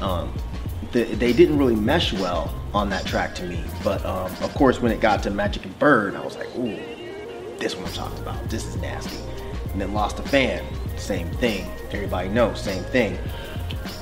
Um, 0.02 0.32
the, 0.92 1.04
they 1.04 1.34
didn't 1.34 1.58
really 1.58 1.76
mesh 1.76 2.14
well 2.14 2.54
on 2.74 2.90
that 2.90 3.06
track 3.06 3.36
to 3.36 3.44
me. 3.44 3.64
But 3.84 4.06
um, 4.06 4.32
of 4.42 4.54
course, 4.54 4.82
when 4.82 4.92
it 4.92 5.00
got 5.00 5.24
to 5.24 5.30
Magic 5.30 5.66
and 5.66 5.78
Bird, 5.80 6.16
I 6.16 6.24
was 6.24 6.36
like, 6.36 6.54
ooh, 6.58 6.78
this 7.58 7.76
one 7.76 7.86
I'm 7.86 7.94
talking 7.94 8.20
about. 8.20 8.50
This 8.50 8.66
is 8.66 8.76
nasty. 8.78 9.18
And 9.72 9.82
then 9.82 9.94
Lost 9.94 10.20
a 10.20 10.24
Fan, 10.24 10.64
same 10.98 11.30
thing. 11.32 11.70
Everybody 11.92 12.30
knows, 12.30 12.62
same 12.62 12.84
thing. 12.86 13.18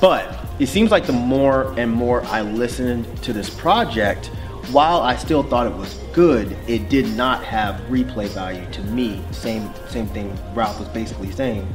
But 0.02 0.38
it 0.60 0.68
seems 0.68 0.92
like 0.92 1.06
the 1.06 1.14
more 1.14 1.74
and 1.78 1.92
more 1.92 2.24
I 2.26 2.42
listened 2.42 3.06
to 3.24 3.34
this 3.34 3.50
project, 3.50 4.28
while 4.72 5.02
I 5.02 5.16
still 5.16 5.44
thought 5.44 5.68
it 5.68 5.76
was 5.76 5.96
good, 6.14 6.58
it 6.68 6.90
did 6.90 7.08
not 7.16 7.44
have 7.44 7.76
replay 7.82 8.28
value 8.30 8.66
to 8.72 8.82
me. 8.84 9.22
Same 9.32 9.70
same 9.88 10.08
thing 10.08 10.36
Ralph 10.54 10.80
was 10.80 10.90
basically 10.90 11.32
saying. 11.32 11.68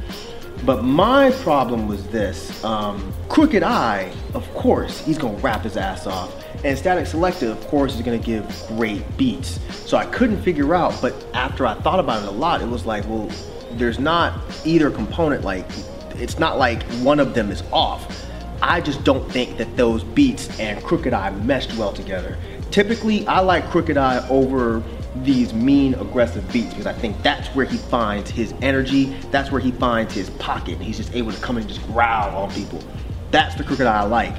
But 0.65 0.83
my 0.83 1.31
problem 1.31 1.87
was 1.87 2.05
this: 2.07 2.63
um, 2.63 3.13
Crooked 3.29 3.63
I, 3.63 4.11
of 4.33 4.51
course, 4.53 4.99
he's 4.99 5.17
gonna 5.17 5.37
rap 5.37 5.63
his 5.63 5.77
ass 5.77 6.05
off, 6.07 6.33
and 6.63 6.77
Statik 6.77 7.07
Selektah, 7.07 7.51
of 7.51 7.67
course, 7.67 7.95
is 7.95 8.01
gonna 8.01 8.17
give 8.17 8.45
great 8.67 9.17
beats. 9.17 9.59
So 9.85 9.97
I 9.97 10.05
couldn't 10.05 10.41
figure 10.41 10.75
out. 10.75 10.97
But 11.01 11.13
after 11.33 11.65
I 11.65 11.73
thought 11.75 11.99
about 11.99 12.23
it 12.23 12.27
a 12.27 12.31
lot, 12.31 12.61
it 12.61 12.67
was 12.67 12.85
like, 12.85 13.07
well, 13.07 13.29
there's 13.71 13.99
not 13.99 14.39
either 14.65 14.91
component. 14.91 15.43
Like, 15.43 15.65
it's 16.15 16.37
not 16.37 16.57
like 16.57 16.83
one 17.03 17.19
of 17.19 17.33
them 17.33 17.51
is 17.51 17.63
off. 17.71 18.27
I 18.61 18.79
just 18.79 19.03
don't 19.03 19.29
think 19.31 19.57
that 19.57 19.75
those 19.75 20.03
beats 20.03 20.59
and 20.59 20.83
Crooked 20.83 21.13
I 21.13 21.31
meshed 21.31 21.75
well 21.77 21.91
together. 21.91 22.37
Typically, 22.69 23.25
I 23.27 23.39
like 23.39 23.65
Crooked 23.69 23.97
I 23.97 24.27
over 24.29 24.83
these 25.15 25.53
mean, 25.53 25.93
aggressive 25.95 26.49
beats 26.51 26.69
because 26.69 26.85
I 26.85 26.93
think 26.93 27.21
that's 27.21 27.47
where 27.49 27.65
he 27.65 27.77
finds 27.77 28.29
his 28.29 28.53
energy. 28.61 29.05
That's 29.31 29.51
where 29.51 29.61
he 29.61 29.71
finds 29.71 30.13
his 30.13 30.29
pocket. 30.31 30.79
He's 30.79 30.97
just 30.97 31.13
able 31.13 31.31
to 31.31 31.41
come 31.41 31.57
and 31.57 31.67
just 31.67 31.85
growl 31.87 32.35
on 32.35 32.51
people. 32.51 32.81
That's 33.31 33.55
the 33.55 33.63
Crooked 33.63 33.85
Eye 33.85 34.01
I 34.01 34.03
like. 34.03 34.35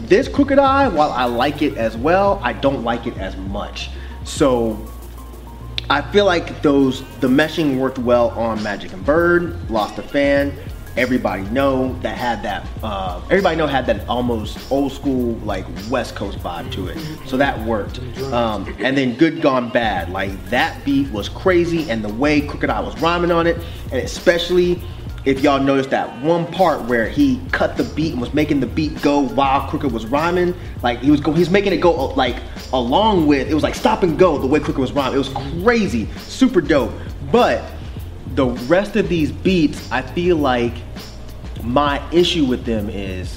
This 0.00 0.28
Crooked 0.28 0.58
I, 0.58 0.88
while 0.88 1.12
I 1.12 1.24
like 1.24 1.62
it 1.62 1.76
as 1.76 1.96
well, 1.96 2.40
I 2.42 2.52
don't 2.52 2.84
like 2.84 3.06
it 3.06 3.16
as 3.18 3.36
much. 3.36 3.90
So 4.24 4.88
I 5.90 6.02
feel 6.12 6.26
like 6.26 6.62
those 6.62 7.02
the 7.20 7.28
meshing 7.28 7.78
worked 7.78 7.98
well 7.98 8.30
on 8.30 8.62
Magic 8.62 8.92
and 8.92 9.04
Bird, 9.04 9.70
Lost 9.70 9.98
a 9.98 10.02
Fan. 10.02 10.56
Everybody 10.98 11.42
know 11.44 11.96
that 12.00 12.18
had 12.18 12.42
that. 12.42 12.66
Uh, 12.82 13.20
everybody 13.30 13.56
know 13.56 13.68
had 13.68 13.86
that 13.86 14.06
almost 14.08 14.58
old 14.70 14.90
school 14.90 15.34
like 15.44 15.64
West 15.88 16.16
Coast 16.16 16.38
vibe 16.40 16.72
to 16.72 16.88
it. 16.88 16.98
So 17.24 17.36
that 17.36 17.56
worked. 17.64 18.00
Um, 18.32 18.66
and 18.80 18.98
then 18.98 19.14
Good 19.14 19.40
Gone 19.40 19.70
Bad, 19.70 20.10
like 20.10 20.32
that 20.50 20.84
beat 20.84 21.08
was 21.12 21.28
crazy, 21.28 21.88
and 21.88 22.04
the 22.04 22.12
way 22.12 22.40
Crooked 22.40 22.68
I 22.68 22.80
was 22.80 23.00
rhyming 23.00 23.30
on 23.30 23.46
it, 23.46 23.56
and 23.92 24.02
especially 24.02 24.82
if 25.24 25.40
y'all 25.40 25.60
noticed 25.60 25.90
that 25.90 26.20
one 26.22 26.46
part 26.52 26.82
where 26.86 27.08
he 27.08 27.40
cut 27.52 27.76
the 27.76 27.84
beat 27.84 28.12
and 28.12 28.20
was 28.20 28.32
making 28.32 28.60
the 28.60 28.66
beat 28.66 29.00
go 29.02 29.20
while 29.20 29.68
Crooked 29.68 29.92
was 29.92 30.06
rhyming, 30.06 30.54
like 30.82 31.00
he 31.00 31.10
was 31.10 31.20
go, 31.20 31.32
he's 31.32 31.50
making 31.50 31.72
it 31.72 31.78
go 31.78 32.06
like 32.14 32.36
along 32.72 33.26
with 33.26 33.48
it 33.48 33.54
was 33.54 33.62
like 33.62 33.74
stop 33.74 34.02
and 34.02 34.18
go 34.18 34.38
the 34.38 34.46
way 34.46 34.58
Crooked 34.58 34.80
was 34.80 34.92
rhyming. 34.92 35.14
It 35.14 35.18
was 35.18 35.62
crazy, 35.62 36.08
super 36.16 36.60
dope. 36.60 36.92
But 37.30 37.62
the 38.38 38.46
rest 38.68 38.94
of 38.94 39.08
these 39.08 39.32
beats, 39.32 39.90
I 39.90 40.00
feel 40.00 40.36
like 40.36 40.74
my 41.64 42.00
issue 42.12 42.44
with 42.44 42.64
them 42.64 42.88
is 42.88 43.36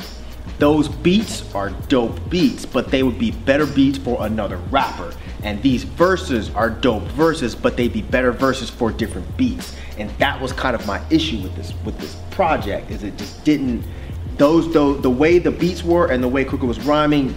those 0.59 0.87
beats 0.87 1.43
are 1.55 1.71
dope 1.71 2.29
beats, 2.29 2.67
but 2.67 2.91
they 2.91 3.01
would 3.01 3.17
be 3.17 3.31
better 3.31 3.65
beats 3.65 3.97
for 3.97 4.23
another 4.23 4.57
rapper. 4.69 5.11
And 5.41 5.59
these 5.63 5.85
verses 5.85 6.51
are 6.51 6.69
dope 6.69 7.01
verses, 7.13 7.55
but 7.55 7.77
they'd 7.77 7.91
be 7.91 8.03
better 8.03 8.31
verses 8.31 8.69
for 8.69 8.91
different 8.91 9.35
beats. 9.37 9.75
And 9.97 10.11
that 10.19 10.39
was 10.39 10.53
kind 10.53 10.75
of 10.75 10.85
my 10.85 11.01
issue 11.09 11.41
with 11.41 11.55
this 11.55 11.73
with 11.83 11.97
this 11.97 12.15
project, 12.29 12.91
is 12.91 13.01
it 13.01 13.17
just 13.17 13.43
didn't 13.43 13.83
those 14.37 14.71
the, 14.71 14.93
the 15.01 15.09
way 15.09 15.39
the 15.39 15.49
beats 15.49 15.83
were 15.83 16.11
and 16.11 16.23
the 16.23 16.27
way 16.27 16.45
Crooked 16.45 16.67
was 16.67 16.79
rhyming, 16.85 17.35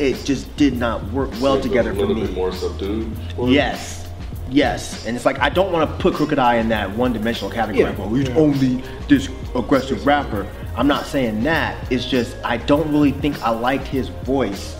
it 0.00 0.24
just 0.24 0.56
did 0.56 0.76
not 0.76 1.04
work 1.12 1.30
well 1.40 1.60
together 1.60 1.92
a 1.92 1.94
for 1.94 2.08
me. 2.08 2.22
bit 2.22 2.34
more 2.34 2.50
subdued. 2.50 3.16
Yes. 3.38 4.03
Yes. 4.50 5.06
And 5.06 5.16
it's 5.16 5.24
like 5.24 5.38
I 5.40 5.48
don't 5.48 5.72
want 5.72 5.88
to 5.88 5.96
put 5.98 6.14
Crooked 6.14 6.38
I 6.38 6.56
in 6.56 6.68
that 6.68 6.90
one 6.90 7.12
dimensional 7.12 7.50
category. 7.50 7.90
Yeah. 7.90 7.98
Well, 7.98 8.12
he's 8.14 8.28
only 8.30 8.82
this 9.08 9.28
aggressive 9.54 10.06
rapper. 10.06 10.46
I'm 10.76 10.86
not 10.88 11.06
saying 11.06 11.42
that. 11.44 11.90
It's 11.90 12.04
just 12.04 12.36
I 12.44 12.56
don't 12.58 12.90
really 12.92 13.12
think 13.12 13.40
I 13.42 13.50
liked 13.50 13.86
his 13.86 14.08
voice 14.08 14.76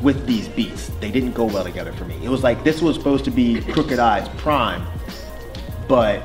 with 0.00 0.26
these 0.26 0.48
beats. 0.48 0.88
They 1.00 1.10
didn't 1.10 1.32
go 1.32 1.44
well 1.44 1.64
together 1.64 1.92
for 1.92 2.04
me. 2.04 2.18
It 2.22 2.28
was 2.28 2.42
like 2.42 2.64
this 2.64 2.82
was 2.82 2.96
supposed 2.96 3.24
to 3.26 3.30
be 3.30 3.60
Crooked 3.60 3.98
I's 3.98 4.28
prime, 4.40 4.86
but 5.88 6.22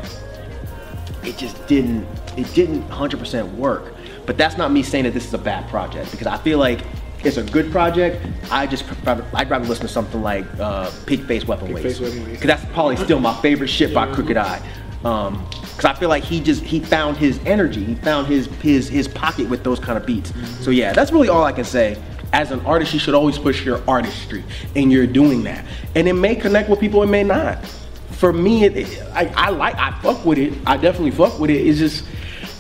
it 1.24 1.38
just 1.38 1.66
didn't 1.68 2.08
it 2.38 2.54
didn't 2.54 2.88
100% 2.90 3.56
work. 3.56 3.94
But 4.26 4.38
that's 4.38 4.58
not 4.58 4.72
me 4.72 4.84
saying 4.84 5.04
that 5.04 5.14
this 5.14 5.26
is 5.26 5.34
a 5.34 5.40
bad 5.40 5.70
project 5.70 6.12
because 6.12 6.28
I 6.28 6.38
feel 6.38 6.58
like 6.58 6.82
it's 7.26 7.38
a 7.38 7.44
good 7.44 7.72
project. 7.72 8.26
I 8.52 8.68
just 8.68 8.86
prefer, 8.88 9.26
I'd 9.34 9.50
rather 9.50 9.66
listen 9.66 9.88
to 9.88 9.92
something 9.92 10.22
like 10.22 10.46
uh, 10.60 10.92
Pig 11.06 11.26
Face 11.26 11.46
Weapon 11.48 11.74
Waste 11.74 12.00
Waste. 12.02 12.26
because 12.26 12.48
that's 12.48 12.66
probably 12.74 12.96
still 12.98 13.20
my 13.20 13.34
favorite 13.42 13.68
shit 13.70 13.94
by 13.94 14.12
Crooked 14.14 14.38
I. 14.38 14.62
Um, 15.04 15.46
Cause 15.76 15.84
I 15.86 15.94
feel 15.94 16.08
like 16.08 16.24
he 16.24 16.40
just 16.40 16.64
he 16.64 16.80
found 16.80 17.18
his 17.18 17.38
energy, 17.46 17.84
he 17.84 17.96
found 17.96 18.28
his 18.28 18.46
his 18.62 18.88
his 18.88 19.10
pocket 19.10 19.50
with 19.50 19.64
those 19.66 19.78
kind 19.78 19.98
of 19.98 20.06
beats. 20.06 20.32
So 20.64 20.72
yeah, 20.72 20.94
that's 20.94 21.12
really 21.12 21.28
all 21.28 21.44
I 21.44 21.52
can 21.52 21.66
say. 21.66 22.02
as 22.32 22.52
an 22.52 22.62
artist, 22.66 22.94
you 22.94 23.00
should 23.00 23.14
always 23.14 23.38
push 23.38 23.66
your 23.66 23.82
artistry, 23.88 24.44
and 24.76 24.90
you're 24.92 25.06
doing 25.06 25.44
that. 25.44 25.66
And 25.96 26.08
it 26.08 26.14
may 26.14 26.34
connect 26.36 26.70
with 26.70 26.80
people, 26.80 27.04
it 27.04 27.08
may 27.08 27.24
not. 27.24 27.66
For 28.12 28.32
me, 28.32 28.64
it, 28.64 28.78
it- 28.78 29.02
I, 29.14 29.26
I 29.36 29.50
like, 29.50 29.76
I 29.76 29.92
fuck 30.02 30.26
with 30.26 30.38
it. 30.38 30.54
I 30.66 30.78
definitely 30.78 31.12
fuck 31.12 31.40
with 31.40 31.50
it. 31.50 31.68
It's 31.68 31.78
just, 31.80 32.06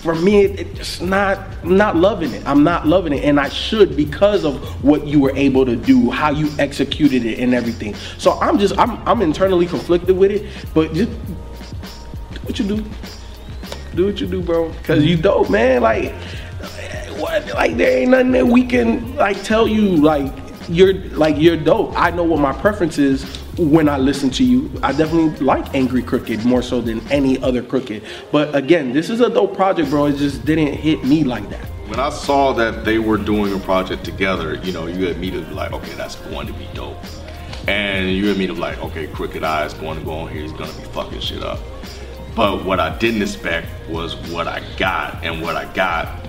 for 0.05 0.13
me, 0.15 0.45
it, 0.45 0.59
it's 0.59 0.77
just 0.77 1.01
not, 1.01 1.39
I'm 1.63 1.75
not 1.75 1.95
loving 1.95 2.31
it. 2.31 2.45
I'm 2.45 2.63
not 2.63 2.87
loving 2.87 3.11
it, 3.11 3.25
and 3.25 3.39
I 3.39 3.49
should 3.49 3.97
because 3.97 4.45
of 4.45 4.83
what 4.83 5.07
you 5.07 5.19
were 5.19 5.35
able 5.35 5.65
to 5.65 5.75
do, 5.75 6.11
how 6.11 6.29
you 6.29 6.47
executed 6.59 7.25
it, 7.25 7.39
and 7.39 7.55
everything. 7.55 7.95
So 8.19 8.39
I'm 8.39 8.59
just, 8.59 8.77
I'm, 8.77 8.91
I'm 9.07 9.23
internally 9.23 9.65
conflicted 9.65 10.15
with 10.15 10.31
it, 10.31 10.45
but 10.75 10.93
just 10.93 11.09
do 11.09 11.33
what 12.43 12.59
you 12.59 12.67
do. 12.67 12.85
Do 13.95 14.05
what 14.05 14.21
you 14.21 14.27
do, 14.27 14.41
bro. 14.41 14.71
Cause 14.83 15.03
you 15.03 15.17
dope, 15.17 15.49
man. 15.49 15.81
Like, 15.81 16.13
what? 17.17 17.47
Like 17.55 17.75
there 17.75 17.97
ain't 17.97 18.11
nothing 18.11 18.31
that 18.33 18.45
we 18.45 18.63
can 18.65 19.15
like 19.15 19.41
tell 19.43 19.67
you. 19.67 19.95
Like 19.95 20.31
you're 20.69 20.93
like 20.93 21.37
you're 21.39 21.57
dope. 21.57 21.93
I 21.95 22.11
know 22.11 22.23
what 22.23 22.39
my 22.39 22.53
preference 22.53 22.97
is 22.97 23.23
when 23.57 23.87
I 23.87 23.97
listen 23.97 24.29
to 24.31 24.43
you. 24.43 24.69
I 24.83 24.91
definitely 24.91 25.37
like 25.45 25.73
Angry 25.73 26.03
Crooked 26.03 26.45
more 26.45 26.61
so 26.61 26.81
than 26.81 26.99
any 27.11 27.41
other 27.41 27.63
Crooked. 27.63 28.03
But 28.31 28.55
again, 28.55 28.91
this 28.91 29.09
is 29.09 29.21
a 29.21 29.29
dope 29.29 29.55
project, 29.55 29.89
bro. 29.89 30.05
It 30.05 30.17
just 30.17 30.45
didn't 30.45 30.73
hit 30.73 31.03
me 31.03 31.23
like 31.23 31.49
that. 31.49 31.65
When 31.87 31.99
I 31.99 32.09
saw 32.09 32.51
that 32.53 32.83
they 32.83 32.97
were 32.97 33.17
doing 33.17 33.53
a 33.53 33.59
project 33.59 34.03
together, 34.03 34.55
you 34.55 34.73
know, 34.73 34.87
you 34.87 35.05
had 35.05 35.17
immediately 35.17 35.49
be 35.49 35.55
like, 35.55 35.71
okay, 35.71 35.93
that's 35.93 36.15
going 36.15 36.47
to 36.47 36.53
be 36.53 36.67
dope. 36.73 36.97
And 37.67 38.11
you 38.11 38.25
immediately 38.31 38.55
be 38.55 38.61
like, 38.61 38.83
okay, 38.83 39.07
Crooked 39.07 39.43
I 39.43 39.65
is 39.65 39.73
going 39.73 39.99
to 39.99 40.05
go 40.05 40.11
on 40.11 40.31
here, 40.31 40.41
he's 40.41 40.51
gonna 40.51 40.73
be 40.73 40.83
fucking 40.85 41.19
shit 41.19 41.43
up. 41.43 41.59
But 42.35 42.65
what 42.65 42.79
I 42.79 42.97
didn't 42.97 43.21
expect 43.21 43.67
was 43.89 44.15
what 44.29 44.47
I 44.47 44.61
got, 44.77 45.23
and 45.23 45.41
what 45.41 45.55
I 45.55 45.71
got, 45.73 46.27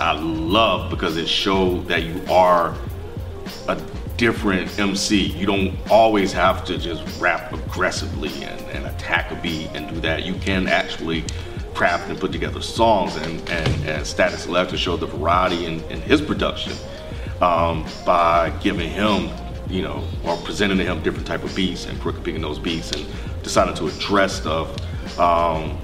I 0.00 0.12
love 0.12 0.90
because 0.90 1.16
it 1.16 1.28
showed 1.28 1.88
that 1.88 2.04
you 2.04 2.22
are 2.30 2.76
a 3.66 3.76
different 4.18 4.78
MC. 4.78 5.26
You 5.28 5.46
don't 5.46 5.78
always 5.90 6.32
have 6.32 6.64
to 6.66 6.78
just 6.78 7.20
rap 7.20 7.52
aggressively 7.54 8.32
and, 8.44 8.60
and 8.72 8.86
attack 8.86 9.30
a 9.32 9.36
beat 9.36 9.70
and 9.74 9.88
do 9.88 10.00
that. 10.02 10.24
You 10.26 10.34
can 10.34 10.68
actually 10.68 11.24
craft 11.74 12.10
and 12.10 12.20
put 12.20 12.32
together 12.32 12.60
songs 12.60 13.16
and, 13.16 13.40
and, 13.50 13.68
and 13.88 14.04
Selektah 14.04 14.76
showed 14.76 15.00
the 15.00 15.06
variety 15.06 15.66
in, 15.66 15.82
in 15.84 16.02
his 16.02 16.20
production. 16.20 16.74
um, 17.40 17.86
by 18.04 18.50
giving 18.62 18.90
him, 18.90 19.30
you 19.68 19.82
know, 19.82 20.04
or 20.24 20.36
presenting 20.38 20.78
to 20.78 20.84
him 20.84 21.02
different 21.02 21.26
type 21.26 21.44
of 21.44 21.54
beats 21.54 21.86
and 21.86 22.00
Crooked 22.00 22.24
picking 22.24 22.42
those 22.42 22.58
beats 22.58 22.92
and 22.92 23.06
deciding 23.42 23.74
to 23.76 23.86
address 23.88 24.34
stuff 24.40 24.68
um, 25.18 25.78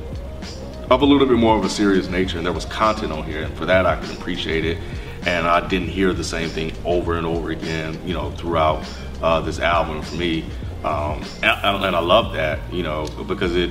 of 0.90 1.02
a 1.02 1.04
little 1.04 1.26
bit 1.26 1.38
more 1.38 1.56
of 1.56 1.64
a 1.64 1.68
serious 1.68 2.08
nature. 2.08 2.38
And 2.38 2.46
there 2.46 2.52
was 2.52 2.66
content 2.66 3.12
on 3.12 3.24
here, 3.24 3.42
and 3.42 3.54
for 3.56 3.66
that 3.66 3.86
I 3.86 3.96
can 3.96 4.10
appreciate 4.16 4.64
it. 4.64 4.78
And 5.26 5.46
I 5.46 5.66
didn't 5.66 5.88
hear 5.88 6.12
the 6.12 6.24
same 6.24 6.48
thing 6.48 6.72
over 6.84 7.16
and 7.16 7.26
over 7.26 7.50
again, 7.50 7.98
you 8.06 8.12
know, 8.12 8.30
throughout 8.32 8.86
uh, 9.22 9.40
this 9.40 9.58
album 9.58 10.02
for 10.02 10.16
me. 10.16 10.44
Um, 10.84 11.24
and, 11.42 11.84
and 11.84 11.96
I 11.96 12.00
love 12.00 12.34
that, 12.34 12.60
you 12.72 12.82
know, 12.82 13.06
because 13.26 13.56
it 13.56 13.70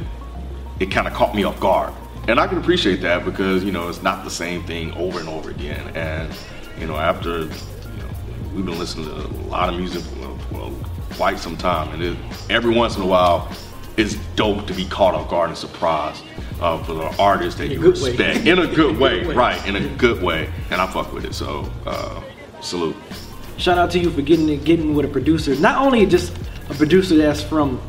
it 0.80 0.88
kind 0.88 1.08
of 1.08 1.14
caught 1.14 1.36
me 1.36 1.44
off 1.44 1.60
guard. 1.60 1.94
And 2.28 2.40
I 2.40 2.48
can 2.48 2.58
appreciate 2.58 3.02
that 3.02 3.26
because, 3.26 3.64
you 3.64 3.72
know, 3.72 3.90
it's 3.90 4.02
not 4.02 4.24
the 4.24 4.32
same 4.32 4.64
thing 4.64 4.94
over 4.94 5.20
and 5.20 5.30
over 5.30 5.50
again. 5.52 5.96
And, 5.96 6.34
you 6.80 6.88
know, 6.88 6.96
after, 6.96 7.42
you 7.42 7.48
know, 7.48 8.10
we've 8.54 8.66
been 8.66 8.80
listening 8.80 9.06
to 9.06 9.12
a 9.12 9.48
lot 9.48 9.70
of 9.70 9.78
music 9.78 10.02
for 10.04 10.38
well, 10.52 10.74
quite 11.12 11.38
some 11.38 11.58
time. 11.58 11.94
And 11.94 12.02
it, 12.02 12.18
every 12.50 12.74
once 12.74 12.96
in 12.96 13.04
a 13.04 13.06
while, 13.06 13.52
it's 13.98 14.16
dope 14.36 14.66
to 14.68 14.74
be 14.74 14.86
caught 14.86 15.14
off 15.14 15.30
guard 15.30 15.50
and 15.50 15.58
surprised 15.58 16.24
for 16.58 16.94
the 16.94 17.16
artist 17.20 17.58
that 17.58 17.68
you 17.68 17.80
way. 17.80 17.88
respect. 17.88 18.48
In 18.48 18.60
a 18.60 18.68
good 18.68 18.98
way, 19.00 19.24
good 19.24 19.36
right, 19.36 19.66
in 19.68 19.76
a 19.76 19.88
good 19.96 20.22
way. 20.22 20.52
And 20.72 20.82
I 20.82 20.88
fuck 20.88 21.12
with 21.14 21.26
it. 21.26 21.34
So, 21.34 21.72
uh, 21.86 22.22
salute. 22.62 22.96
Shout 23.58 23.78
out 23.78 23.92
to 23.92 24.00
you 24.00 24.10
for 24.10 24.22
getting 24.22 24.48
getting 24.64 24.96
with 24.96 25.06
a 25.06 25.10
producer. 25.10 25.56
Not 25.56 25.82
only 25.82 26.06
just 26.06 26.36
a 26.70 26.74
producer 26.74 27.16
that's 27.16 27.42
from 27.44 27.82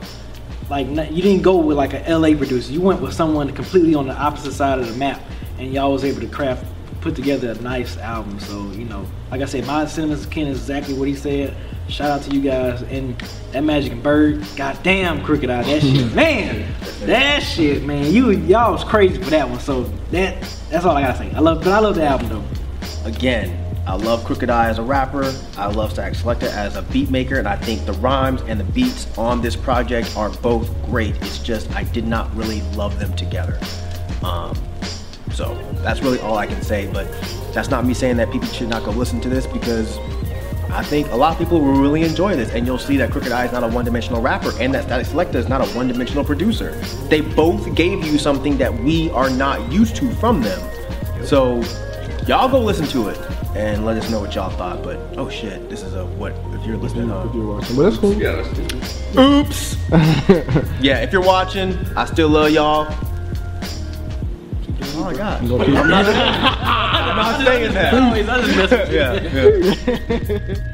like 0.71 0.87
you 0.89 1.23
didn't 1.23 1.43
go 1.43 1.57
with 1.57 1.77
like 1.77 1.95
a 1.95 2.05
LA 2.09 2.37
producer. 2.37 2.73
You 2.73 2.81
went 2.81 3.01
with 3.01 3.13
someone 3.13 3.51
completely 3.53 3.95
on 3.95 4.07
the 4.07 4.15
opposite 4.15 4.53
side 4.53 4.79
of 4.79 4.89
the 4.89 4.97
map, 4.97 5.21
and 5.59 5.73
y'all 5.73 5.93
was 5.93 6.05
able 6.05 6.21
to 6.21 6.29
craft 6.29 6.65
put 7.05 7.15
together 7.15 7.51
a 7.51 7.55
nice 7.61 7.99
album. 7.99 8.41
So 8.41 8.71
you 8.73 8.87
know, 8.87 9.07
like 9.31 9.43
I 9.43 9.45
said, 9.45 9.67
my 9.67 9.85
sentiments 9.85 10.25
Ken 10.25 10.47
is 10.47 10.59
exactly 10.59 10.95
what 10.95 11.07
he 11.07 11.15
said. 11.15 11.55
Shout 11.89 12.11
out 12.11 12.23
to 12.23 12.35
you 12.35 12.41
guys 12.41 12.81
and 12.83 13.17
that 13.53 13.63
Magic 13.63 13.93
and 13.93 14.03
Bird. 14.03 14.43
Goddamn, 14.57 15.23
Crooked 15.23 15.51
I, 15.51 15.63
that 15.63 15.83
shit, 15.83 16.15
man, 16.15 16.75
that 17.01 17.41
shit, 17.41 17.85
man. 17.85 18.11
You 18.11 18.31
y'all 18.31 18.73
was 18.73 18.85
crazy 18.85 19.23
for 19.23 19.31
that 19.31 19.49
one. 19.49 19.61
So 19.61 19.83
that 20.13 20.41
that's 20.71 20.87
all 20.87 20.97
I 20.97 21.03
gotta 21.03 21.19
say. 21.19 21.31
I 21.33 21.41
love, 21.41 21.63
but 21.63 21.75
I 21.75 21.79
love 21.79 21.95
the 21.95 22.07
album 22.07 22.31
though. 22.31 22.45
Again, 23.07 23.61
I 23.87 23.97
love 23.97 24.25
Crooked 24.25 24.49
I 24.49 24.71
as 24.71 24.79
a 24.79 24.83
rapper. 24.83 25.25
I 25.59 25.67
love 25.67 25.93
Statik 25.93 26.17
Selektah 26.17 26.55
as 26.55 26.77
a 26.77 26.83
beat 26.83 27.11
maker, 27.11 27.39
and 27.39 27.47
I 27.47 27.57
think 27.57 27.85
the 27.85 27.93
rhymes 27.93 28.41
and 28.43 28.59
the 28.59 28.65
beats 28.65 29.07
on 29.19 29.43
this 29.43 29.57
project 29.57 30.17
are 30.17 30.31
both 30.31 30.75
great. 30.87 31.17
It's 31.17 31.39
just 31.39 31.71
I 31.77 31.83
did 31.85 32.07
not 32.07 32.35
really 32.35 32.63
love 32.73 32.99
them 32.99 33.15
together. 33.15 33.61
Um, 34.23 34.57
so 35.35 35.55
that's 35.83 36.01
really 36.01 36.21
all 36.21 36.37
I 36.37 36.47
can 36.47 36.63
say. 36.63 36.89
But 36.93 37.11
that's 37.53 37.69
not 37.69 37.85
me 37.85 37.95
saying 37.95 38.17
that 38.19 38.31
people 38.31 38.49
should 38.49 38.69
not 38.69 38.85
go 38.85 38.93
listen 38.93 39.21
to 39.23 39.29
this 39.29 39.47
because 39.47 39.99
I 40.71 40.83
think 40.83 41.11
a 41.13 41.17
lot 41.17 41.33
of 41.33 41.39
people 41.39 41.61
will 41.61 41.81
really 41.81 42.03
enjoy 42.03 42.35
this, 42.37 42.51
and 42.53 42.67
you'll 42.67 42.79
see 42.79 42.97
that 42.97 43.11
Crooked 43.13 43.31
I 43.31 43.45
is 43.47 43.53
not 43.53 43.63
a 43.63 43.69
one-dimensional 43.69 44.21
rapper, 44.21 44.53
and 44.59 44.75
that 44.75 44.87
Statik 44.87 45.07
Selektah 45.07 45.37
is 45.37 45.49
not 45.49 45.61
a 45.61 45.67
one-dimensional 45.77 46.25
producer. 46.25 46.73
They 47.09 47.21
both 47.21 47.75
gave 47.75 48.05
you 48.05 48.19
something 48.19 48.59
that 48.59 48.75
we 48.75 49.11
are 49.11 49.31
not 49.31 49.71
used 49.71 49.95
to 49.97 50.11
from 50.15 50.43
them. 50.43 50.61
So 51.25 51.63
y'all 52.27 52.49
go 52.49 52.61
listen 52.61 52.87
to 52.89 53.09
it 53.09 53.19
and 53.55 53.87
let 53.87 53.97
us 53.97 54.11
know 54.11 54.21
what 54.21 54.35
y'all 54.35 54.51
thought. 54.51 54.83
But 54.83 54.99
oh 55.17 55.29
shit, 55.29 55.69
this 55.71 55.83
is 55.83 55.95
a 55.95 56.07
what 56.07 56.33
if 56.53 56.67
you're 56.67 56.77
listening 56.77 57.11
uh, 57.11 57.25
If 57.29 57.35
you're 57.35 57.47
watching, 57.47 57.77
but 57.77 57.83
that's 57.85 57.99
cool. 57.99 58.15
Yeah, 58.15 58.43
that's 58.43 59.13
cool. 59.15 59.21
Oops. 59.21 59.77
yeah, 60.83 61.03
if 61.03 61.13
you're 61.13 61.23
watching, 61.23 61.79
I 61.97 62.05
still 62.07 62.29
love 62.29 62.51
y'all. 62.51 62.93
Oh 64.97 65.01
my 65.05 65.15
god. 65.15 65.43
You 65.43 65.49
gonna 65.49 65.65
keep- 65.65 65.75
I'm 65.77 65.89
not 65.89 67.41
saying 67.47 67.75
that. 67.75 67.95
Always, 67.95 68.29
I 68.29 68.41
just 68.43 68.57
mess 68.57 68.71
with 68.71 68.91
you. 68.91 68.97
Yeah, 68.97 70.55
yeah. 70.55 70.71